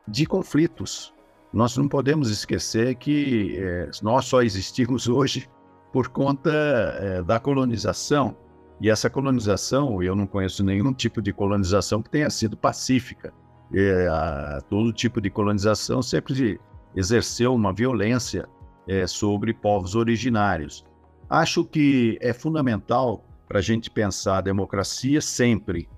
de 0.06 0.24
conflitos 0.26 1.12
nós 1.56 1.74
não 1.74 1.88
podemos 1.88 2.30
esquecer 2.30 2.96
que 2.96 3.56
é, 3.58 3.90
nós 4.02 4.26
só 4.26 4.42
existimos 4.42 5.08
hoje 5.08 5.48
por 5.90 6.08
conta 6.08 6.50
é, 6.50 7.22
da 7.22 7.40
colonização. 7.40 8.36
E 8.78 8.90
essa 8.90 9.08
colonização, 9.08 10.02
eu 10.02 10.14
não 10.14 10.26
conheço 10.26 10.62
nenhum 10.62 10.92
tipo 10.92 11.22
de 11.22 11.32
colonização 11.32 12.02
que 12.02 12.10
tenha 12.10 12.28
sido 12.28 12.58
pacífica. 12.58 13.32
É, 13.72 14.06
a, 14.06 14.60
todo 14.68 14.92
tipo 14.92 15.18
de 15.18 15.30
colonização 15.30 16.02
sempre 16.02 16.60
exerceu 16.94 17.54
uma 17.54 17.72
violência 17.72 18.46
é, 18.87 19.07
sobre 19.07 19.53
povos 19.53 19.94
originários. 19.94 20.85
Acho 21.29 21.64
que 21.64 22.18
é 22.20 22.33
fundamental 22.33 23.25
para 23.49 23.59
a 23.59 23.62
gente 23.62 23.90
pensar 23.90 24.38
a 24.38 24.42
democracia 24.42 25.20
sempre 25.20 25.88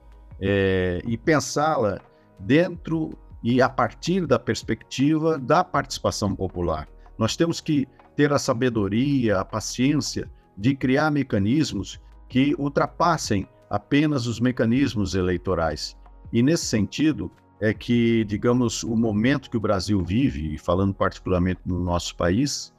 é, 0.40 1.00
e 1.06 1.16
pensá-la 1.16 2.00
dentro 2.38 3.10
e 3.42 3.60
a 3.62 3.68
partir 3.68 4.26
da 4.26 4.38
perspectiva 4.38 5.38
da 5.38 5.62
participação 5.62 6.34
popular. 6.34 6.88
Nós 7.16 7.36
temos 7.36 7.60
que 7.60 7.86
ter 8.16 8.32
a 8.32 8.38
sabedoria, 8.38 9.38
a 9.38 9.44
paciência 9.44 10.30
de 10.56 10.74
criar 10.74 11.10
mecanismos 11.10 12.00
que 12.28 12.54
ultrapassem 12.58 13.46
apenas 13.70 14.26
os 14.26 14.40
mecanismos 14.40 15.14
eleitorais. 15.14 15.96
E 16.32 16.42
nesse 16.42 16.66
sentido 16.66 17.30
é 17.60 17.72
que, 17.72 18.24
digamos, 18.24 18.82
o 18.82 18.96
momento 18.96 19.50
que 19.50 19.56
o 19.56 19.60
Brasil 19.60 20.02
vive, 20.02 20.54
e 20.54 20.58
falando 20.58 20.94
particularmente 20.94 21.60
no 21.64 21.80
nosso 21.80 22.14
país, 22.16 22.72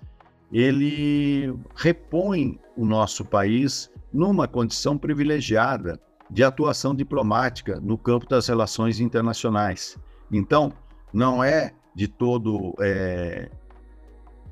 ele 0.51 1.53
repõe 1.75 2.59
o 2.75 2.85
nosso 2.85 3.23
país 3.23 3.89
numa 4.11 4.47
condição 4.47 4.97
privilegiada 4.97 5.99
de 6.29 6.43
atuação 6.43 6.93
diplomática 6.93 7.79
no 7.79 7.97
campo 7.97 8.27
das 8.27 8.47
relações 8.47 8.99
internacionais. 8.99 9.97
Então, 10.31 10.71
não 11.13 11.43
é 11.43 11.73
de 11.95 12.07
todo 12.07 12.73
é, 12.79 13.49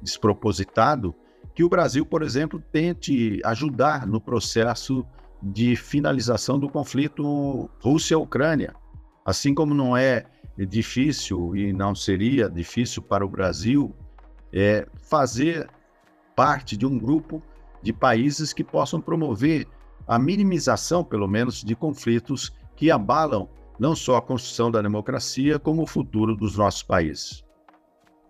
despropositado 0.01 1.13
que 1.53 1.63
o 1.63 1.69
Brasil, 1.69 2.05
por 2.05 2.21
exemplo, 2.21 2.61
tente 2.71 3.41
ajudar 3.43 4.05
no 4.05 4.21
processo 4.21 5.05
de 5.41 5.75
finalização 5.75 6.59
do 6.59 6.69
conflito 6.69 7.69
Rússia-Ucrânia. 7.79 8.75
Assim 9.25 9.53
como 9.53 9.73
não 9.73 9.95
é 9.95 10.25
difícil 10.57 11.55
e 11.55 11.71
não 11.73 11.93
seria 11.93 12.49
difícil 12.49 13.01
para 13.01 13.25
o 13.25 13.29
Brasil 13.29 13.95
é, 14.51 14.87
fazer 15.09 15.67
parte 16.37 16.77
de 16.77 16.85
um 16.85 16.99
grupo 16.99 17.41
de 17.81 17.91
países 17.91 18.53
que 18.53 18.63
possam 18.63 19.01
promover 19.01 19.67
a 20.07 20.19
minimização, 20.19 21.03
pelo 21.03 21.27
menos, 21.27 21.63
de 21.63 21.75
conflitos 21.75 22.55
que 22.75 22.91
abalam 22.91 23.49
não 23.79 23.95
só 23.95 24.17
a 24.17 24.21
construção 24.21 24.69
da 24.69 24.79
democracia, 24.79 25.57
como 25.57 25.81
o 25.81 25.87
futuro 25.87 26.35
dos 26.35 26.55
nossos 26.55 26.83
países. 26.83 27.43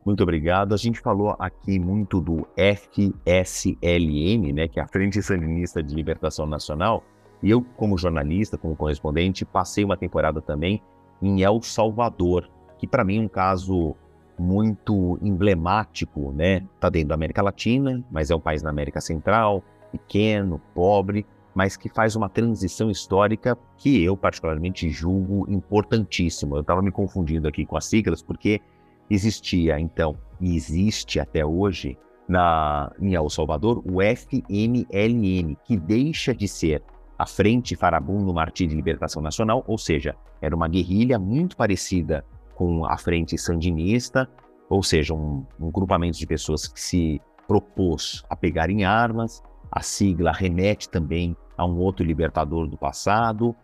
Muito 0.06 0.24
obrigado. 0.24 0.74
A 0.74 0.78
gente 0.78 1.02
falou 1.02 1.36
aqui 1.38 1.78
muito 1.78 2.22
do 2.22 2.48
FSLN, 2.56 4.54
né, 4.54 4.70
que 4.70 4.80
é 4.80 4.84
a 4.84 4.88
Frente 4.88 5.22
Sandinista 5.22 5.84
de 5.84 5.94
Libertação 5.94 6.46
Nacional, 6.46 7.04
e 7.44 7.50
eu, 7.50 7.62
como 7.76 7.98
jornalista, 7.98 8.58
como 8.58 8.74
correspondente, 8.76 9.44
passei 9.44 9.84
uma 9.84 9.98
temporada 9.98 10.42
também 10.42 10.82
em 11.22 11.44
El 11.44 11.62
Salvador, 11.62 12.50
que 12.78 12.88
para 12.88 13.04
mim 13.04 13.18
é 13.18 13.22
um 13.22 13.28
caso 13.28 13.98
muito 14.38 15.18
emblemático, 15.22 16.32
né? 16.32 16.64
Tá 16.80 16.90
dentro 16.90 17.10
da 17.10 17.16
América 17.16 17.42
Latina, 17.42 18.04
mas 18.12 18.30
é 18.30 18.36
um 18.36 18.40
país 18.40 18.62
na 18.62 18.70
América 18.70 19.02
Central, 19.02 19.64
pequeno, 19.92 20.62
pobre, 20.74 21.26
mas 21.56 21.76
que 21.76 21.90
faz 21.90 22.16
uma 22.16 22.30
transição 22.30 22.92
histórica 22.92 23.58
que 23.78 24.04
eu 24.04 24.16
particularmente 24.16 24.90
julgo 24.90 25.50
importantíssima. 25.50 26.58
Eu 26.58 26.62
estava 26.62 26.82
me 26.82 26.92
confundindo 26.92 27.48
aqui 27.48 27.66
com 27.66 27.76
as 27.76 27.86
siglas 27.86 28.22
porque 28.22 28.62
existia 29.10 29.80
então 29.80 30.16
e 30.40 30.56
existe 30.56 31.20
até 31.20 31.46
hoje 31.46 31.98
na, 32.28 32.92
em 33.00 33.16
El 33.16 33.30
Salvador 33.30 33.82
o 33.86 34.00
FMLN, 34.02 35.58
que 35.64 35.78
deixa 35.78 36.36
de 36.36 36.48
ser 36.48 36.84
a 37.18 37.26
Frente 37.26 37.76
Farabundo 37.76 38.34
Martí 38.34 38.68
de 38.68 38.76
Libertação 38.76 39.22
Nacional, 39.22 39.64
ou 39.66 39.78
seja, 39.78 40.16
era 40.40 40.56
uma 40.56 40.68
guerrilha 40.68 41.18
muito 41.18 41.58
parecida 41.58 42.24
com 42.58 42.86
a 42.86 42.98
Frente 42.98 43.38
Sandinista, 43.38 44.28
ou 44.68 44.82
seja, 44.82 45.14
um, 45.14 45.46
um 45.60 45.70
grupamento 45.70 46.18
de 46.18 46.26
pessoas 46.26 46.68
que 46.68 46.82
se 46.82 47.22
propôs 47.48 48.26
a 48.28 48.36
pegarem 48.36 48.84
armas. 48.84 49.44
A 49.72 49.82
sigla 49.82 50.32
remete 50.32 50.90
também 50.90 51.38
a 51.56 51.64
um 51.64 51.78
outro 51.78 52.04
libertador 52.04 52.68
do 52.68 52.76
passado, 52.76 53.56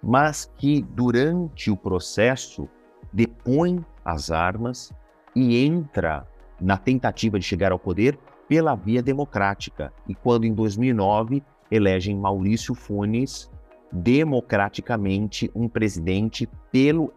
mas 0.00 0.50
que 0.56 0.80
durante 0.80 1.72
o 1.72 1.76
processo 1.76 2.68
depõe 3.12 3.84
as 4.04 4.30
armas 4.30 4.92
e 5.34 5.64
entra 5.66 6.24
na 6.60 6.76
tentativa 6.76 7.40
de 7.40 7.44
chegar 7.44 7.72
ao 7.72 7.80
poder 7.80 8.16
pela 8.48 8.76
via 8.76 9.02
democrática. 9.02 9.92
E 10.08 10.14
quando 10.14 10.44
em 10.44 10.54
2009 10.54 11.42
elegem 11.68 12.16
Maurício 12.16 12.76
Funes 12.76 13.50
democraticamente 13.90 15.50
um 15.52 15.68
presidente 15.68 16.48
pelo 16.70 17.12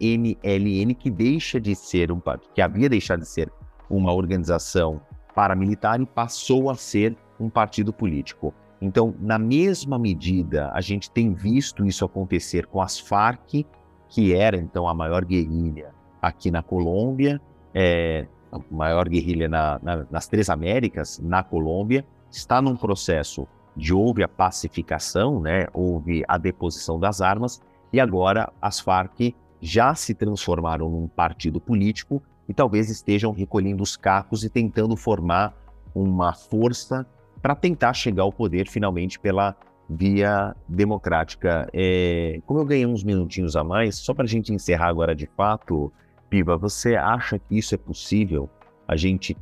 FMLN 0.00 0.94
que 0.94 1.10
deixa 1.10 1.60
de 1.60 1.74
ser 1.74 2.12
um 2.12 2.20
que 2.54 2.62
havia 2.62 2.88
deixado 2.88 3.20
de 3.20 3.28
ser 3.28 3.50
uma 3.90 4.12
organização 4.12 5.00
paramilitar 5.34 6.00
e 6.00 6.06
passou 6.06 6.70
a 6.70 6.74
ser 6.74 7.16
um 7.38 7.48
partido 7.48 7.92
político. 7.92 8.52
Então, 8.80 9.14
na 9.18 9.38
mesma 9.38 9.98
medida, 9.98 10.70
a 10.72 10.80
gente 10.80 11.10
tem 11.10 11.32
visto 11.32 11.84
isso 11.84 12.04
acontecer 12.04 12.66
com 12.66 12.80
as 12.80 12.98
Farc, 12.98 13.64
que 14.08 14.34
era 14.34 14.56
então 14.56 14.88
a 14.88 14.94
maior 14.94 15.24
guerrilha 15.24 15.92
aqui 16.22 16.50
na 16.50 16.62
Colômbia, 16.62 17.40
é, 17.74 18.26
a 18.50 18.58
maior 18.70 19.08
guerrilha 19.08 19.48
na, 19.48 19.78
na, 19.82 20.06
nas 20.10 20.26
três 20.28 20.48
Américas, 20.48 21.18
na 21.18 21.42
Colômbia, 21.42 22.04
está 22.30 22.62
num 22.62 22.76
processo 22.76 23.46
de 23.76 23.94
houve 23.94 24.22
a 24.22 24.28
pacificação, 24.28 25.40
né, 25.40 25.66
houve 25.72 26.24
a 26.26 26.36
deposição 26.36 26.98
das 26.98 27.20
armas, 27.20 27.60
e 27.92 28.00
agora 28.00 28.52
as 28.60 28.80
Farc 28.80 29.34
já 29.60 29.94
se 29.94 30.14
transformaram 30.14 30.88
num 30.88 31.08
partido 31.08 31.60
político 31.60 32.22
e 32.48 32.54
talvez 32.54 32.90
estejam 32.90 33.32
recolhendo 33.32 33.82
os 33.82 33.96
cacos 33.96 34.44
e 34.44 34.48
tentando 34.48 34.96
formar 34.96 35.54
uma 35.94 36.32
força 36.32 37.06
para 37.42 37.54
tentar 37.54 37.92
chegar 37.92 38.22
ao 38.22 38.32
poder 38.32 38.68
finalmente 38.68 39.18
pela 39.18 39.56
via 39.88 40.54
democrática. 40.68 41.68
É, 41.72 42.40
como 42.46 42.60
eu 42.60 42.64
ganhei 42.64 42.86
uns 42.86 43.02
minutinhos 43.02 43.56
a 43.56 43.64
mais, 43.64 43.96
só 43.96 44.12
para 44.12 44.24
a 44.24 44.28
gente 44.28 44.52
encerrar 44.52 44.88
agora 44.88 45.14
de 45.14 45.26
fato, 45.26 45.92
Piva, 46.28 46.56
você 46.56 46.94
acha 46.94 47.38
que 47.38 47.56
isso 47.56 47.74
é 47.74 47.78
possível? 47.78 48.50
A 48.86 48.96
gente 48.96 49.36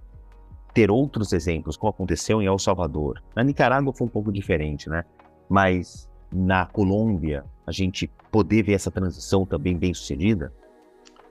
ter 0.72 0.90
outros 0.90 1.32
exemplos, 1.32 1.76
como 1.76 1.90
aconteceu 1.90 2.40
em 2.42 2.46
El 2.46 2.58
Salvador. 2.58 3.22
Na 3.34 3.42
Nicarágua 3.42 3.92
foi 3.92 4.06
um 4.06 4.10
pouco 4.10 4.30
diferente, 4.30 4.88
né? 4.88 5.04
Mas 5.48 6.08
na 6.32 6.66
Colômbia, 6.66 7.44
a 7.66 7.72
gente 7.72 8.10
poder 8.30 8.62
ver 8.62 8.74
essa 8.74 8.90
transição 8.90 9.46
também 9.46 9.76
bem 9.76 9.94
sucedida? 9.94 10.52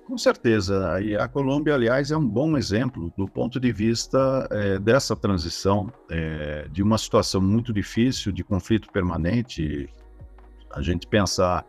Com 0.08 0.18
certeza. 0.18 1.02
E 1.02 1.16
a 1.16 1.28
Colômbia, 1.28 1.74
aliás, 1.74 2.12
é 2.12 2.18
um 2.18 2.28
bom 2.28 2.56
exemplo 2.58 3.12
do 3.18 3.28
ponto 3.28 3.60
de 3.60 3.72
vista 3.72 4.48
é, 4.52 4.78
dessa 4.78 5.16
transição, 5.16 5.92
é, 6.10 6.68
de 6.72 6.84
uma 6.84 6.98
situação 6.98 7.42
muito 7.42 7.74
difícil, 7.74 8.32
de 8.32 8.44
conflito 8.44 8.92
permanente. 8.92 9.90
A 10.72 10.82
gente 10.82 11.08
pensar 11.08 11.66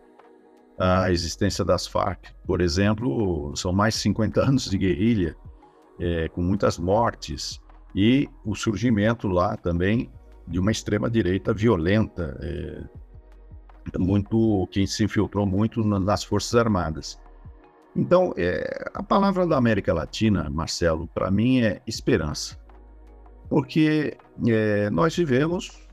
a 0.78 1.10
existência 1.10 1.64
das 1.64 1.86
Farc, 1.86 2.26
por 2.46 2.60
exemplo, 2.60 3.56
são 3.56 3.72
mais 3.72 3.94
de 3.94 4.00
50 4.00 4.40
anos 4.42 4.68
de 4.68 4.76
guerrilha, 4.76 5.34
é, 5.98 6.28
com 6.28 6.42
muitas 6.42 6.78
mortes, 6.78 7.58
e 7.94 8.28
o 8.44 8.54
surgimento 8.54 9.26
lá 9.26 9.56
também 9.56 10.10
de 10.46 10.58
uma 10.58 10.70
extrema-direita 10.70 11.54
violenta, 11.54 12.38
muito 13.98 14.66
que 14.70 14.86
se 14.86 15.04
infiltrou 15.04 15.46
muito 15.46 15.82
nas 15.84 16.24
Forças 16.24 16.54
Armadas. 16.54 17.18
Então, 17.94 18.34
é, 18.36 18.90
a 18.94 19.02
palavra 19.02 19.46
da 19.46 19.56
América 19.56 19.94
Latina, 19.94 20.50
Marcelo, 20.50 21.08
para 21.08 21.30
mim 21.30 21.60
é 21.60 21.80
esperança. 21.86 22.58
Porque 23.48 24.16
é, 24.46 24.90
nós 24.90 25.16
vivemos 25.16 25.86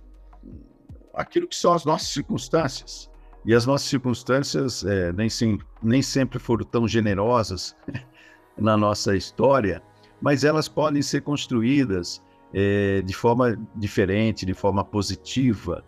aquilo 1.13 1.47
que 1.47 1.55
são 1.55 1.73
as 1.73 1.85
nossas 1.85 2.09
circunstâncias. 2.09 3.09
E 3.45 3.53
as 3.53 3.65
nossas 3.65 3.87
circunstâncias 3.87 4.83
é, 4.85 5.13
nem, 5.13 5.29
sim, 5.29 5.59
nem 5.81 6.01
sempre 6.01 6.39
foram 6.39 6.65
tão 6.65 6.87
generosas 6.87 7.75
na 8.57 8.75
nossa 8.75 9.15
história, 9.15 9.81
mas 10.21 10.43
elas 10.43 10.67
podem 10.67 11.01
ser 11.01 11.21
construídas 11.21 12.21
é, 12.53 13.01
de 13.01 13.13
forma 13.13 13.57
diferente, 13.75 14.45
de 14.45 14.53
forma 14.53 14.83
positiva. 14.83 15.83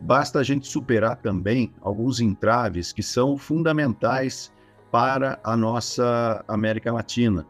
Basta 0.00 0.38
a 0.38 0.42
gente 0.42 0.66
superar 0.66 1.16
também 1.16 1.72
alguns 1.80 2.20
entraves 2.20 2.92
que 2.92 3.02
são 3.02 3.36
fundamentais 3.36 4.52
para 4.90 5.38
a 5.42 5.56
nossa 5.56 6.44
América 6.46 6.92
Latina, 6.92 7.46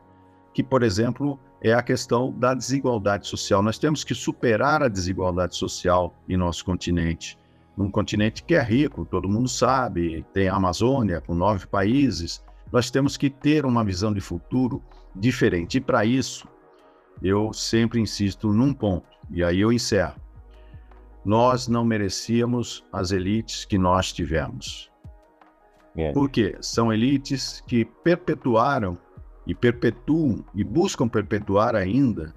que, 0.52 0.62
por 0.62 0.82
exemplo, 0.82 1.38
é 1.60 1.72
a 1.72 1.82
questão 1.82 2.32
da 2.32 2.54
desigualdade 2.54 3.26
social. 3.26 3.62
Nós 3.62 3.78
temos 3.78 4.04
que 4.04 4.14
superar 4.14 4.82
a 4.82 4.88
desigualdade 4.88 5.56
social 5.56 6.14
em 6.28 6.36
nosso 6.36 6.64
continente. 6.64 7.38
Num 7.76 7.90
continente 7.90 8.42
que 8.42 8.54
é 8.54 8.62
rico, 8.62 9.04
todo 9.04 9.28
mundo 9.28 9.48
sabe, 9.48 10.24
tem 10.32 10.48
a 10.48 10.56
Amazônia 10.56 11.20
com 11.20 11.34
nove 11.34 11.66
países. 11.66 12.42
Nós 12.72 12.90
temos 12.90 13.16
que 13.16 13.30
ter 13.30 13.64
uma 13.64 13.84
visão 13.84 14.12
de 14.12 14.20
futuro 14.20 14.82
diferente. 15.14 15.78
E 15.78 15.80
para 15.80 16.04
isso, 16.04 16.48
eu 17.22 17.52
sempre 17.52 18.00
insisto 18.00 18.52
num 18.52 18.72
ponto, 18.72 19.06
e 19.30 19.44
aí 19.44 19.60
eu 19.60 19.72
encerro. 19.72 20.14
Nós 21.28 21.68
não 21.68 21.84
merecíamos 21.84 22.82
as 22.90 23.10
elites 23.10 23.66
que 23.66 23.76
nós 23.76 24.14
tivemos. 24.14 24.90
É. 25.94 26.10
Porque 26.12 26.56
são 26.62 26.90
elites 26.90 27.62
que 27.66 27.84
perpetuaram 27.84 28.96
e 29.46 29.54
perpetuam 29.54 30.42
e 30.54 30.64
buscam 30.64 31.06
perpetuar 31.06 31.76
ainda 31.76 32.34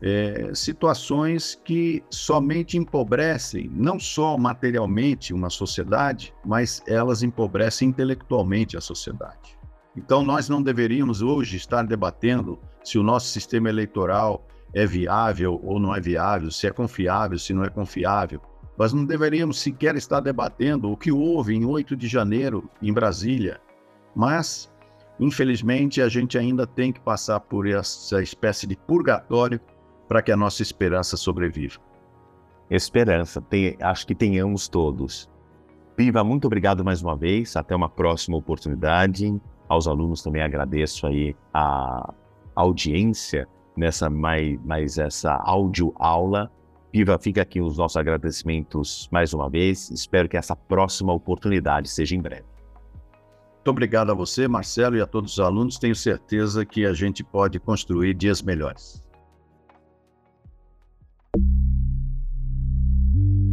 é, 0.00 0.54
situações 0.54 1.60
que 1.66 2.02
somente 2.08 2.78
empobrecem, 2.78 3.70
não 3.74 4.00
só 4.00 4.38
materialmente 4.38 5.34
uma 5.34 5.50
sociedade, 5.50 6.32
mas 6.42 6.82
elas 6.86 7.22
empobrecem 7.22 7.90
intelectualmente 7.90 8.74
a 8.74 8.80
sociedade. 8.80 9.58
Então, 9.94 10.24
nós 10.24 10.48
não 10.48 10.62
deveríamos 10.62 11.20
hoje 11.20 11.58
estar 11.58 11.82
debatendo 11.82 12.58
se 12.82 12.98
o 12.98 13.02
nosso 13.02 13.26
sistema 13.26 13.68
eleitoral 13.68 14.46
é 14.74 14.84
viável 14.84 15.60
ou 15.62 15.78
não 15.78 15.94
é 15.94 16.00
viável, 16.00 16.50
se 16.50 16.66
é 16.66 16.70
confiável, 16.70 17.38
se 17.38 17.54
não 17.54 17.64
é 17.64 17.70
confiável. 17.70 18.40
Nós 18.76 18.92
não 18.92 19.04
deveríamos 19.04 19.60
sequer 19.60 19.94
estar 19.94 20.20
debatendo 20.20 20.90
o 20.90 20.96
que 20.96 21.12
houve 21.12 21.54
em 21.54 21.64
8 21.64 21.96
de 21.96 22.08
janeiro 22.08 22.68
em 22.82 22.92
Brasília, 22.92 23.60
mas, 24.14 24.72
infelizmente, 25.20 26.02
a 26.02 26.08
gente 26.08 26.36
ainda 26.36 26.66
tem 26.66 26.92
que 26.92 27.00
passar 27.00 27.38
por 27.38 27.68
essa 27.68 28.20
espécie 28.20 28.66
de 28.66 28.76
purgatório 28.76 29.60
para 30.08 30.20
que 30.20 30.32
a 30.32 30.36
nossa 30.36 30.60
esperança 30.60 31.16
sobreviva. 31.16 31.78
Esperança, 32.68 33.40
tem, 33.40 33.76
acho 33.80 34.06
que 34.06 34.14
tenhamos 34.14 34.66
todos. 34.66 35.30
Piva, 35.94 36.24
muito 36.24 36.46
obrigado 36.46 36.84
mais 36.84 37.00
uma 37.00 37.16
vez. 37.16 37.54
Até 37.54 37.76
uma 37.76 37.88
próxima 37.88 38.36
oportunidade. 38.36 39.40
Aos 39.68 39.86
alunos 39.86 40.22
também 40.22 40.42
agradeço 40.42 41.06
aí 41.06 41.36
a 41.52 42.12
audiência 42.56 43.46
nessa 43.76 44.08
mais, 44.08 44.58
mais 44.64 44.98
essa 44.98 45.34
áudio 45.34 45.92
aula 45.96 46.50
Piva, 46.94 47.18
fica 47.18 47.42
aqui 47.42 47.60
os 47.60 47.76
nossos 47.76 47.96
agradecimentos 47.96 49.08
mais 49.10 49.34
uma 49.34 49.50
vez. 49.50 49.90
Espero 49.90 50.28
que 50.28 50.36
essa 50.36 50.54
próxima 50.54 51.12
oportunidade 51.12 51.88
seja 51.88 52.14
em 52.14 52.22
breve. 52.22 52.44
Muito 53.56 53.68
obrigado 53.68 54.12
a 54.12 54.14
você, 54.14 54.46
Marcelo, 54.46 54.96
e 54.96 55.00
a 55.00 55.06
todos 55.06 55.32
os 55.32 55.40
alunos. 55.40 55.76
Tenho 55.76 55.96
certeza 55.96 56.64
que 56.64 56.86
a 56.86 56.92
gente 56.92 57.24
pode 57.24 57.58
construir 57.58 58.14
dias 58.14 58.40
melhores. 58.42 59.02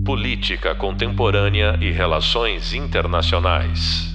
Política 0.05 0.75
Contemporânea 0.75 1.79
e 1.81 1.89
Relações 1.89 2.73
Internacionais. 2.75 4.10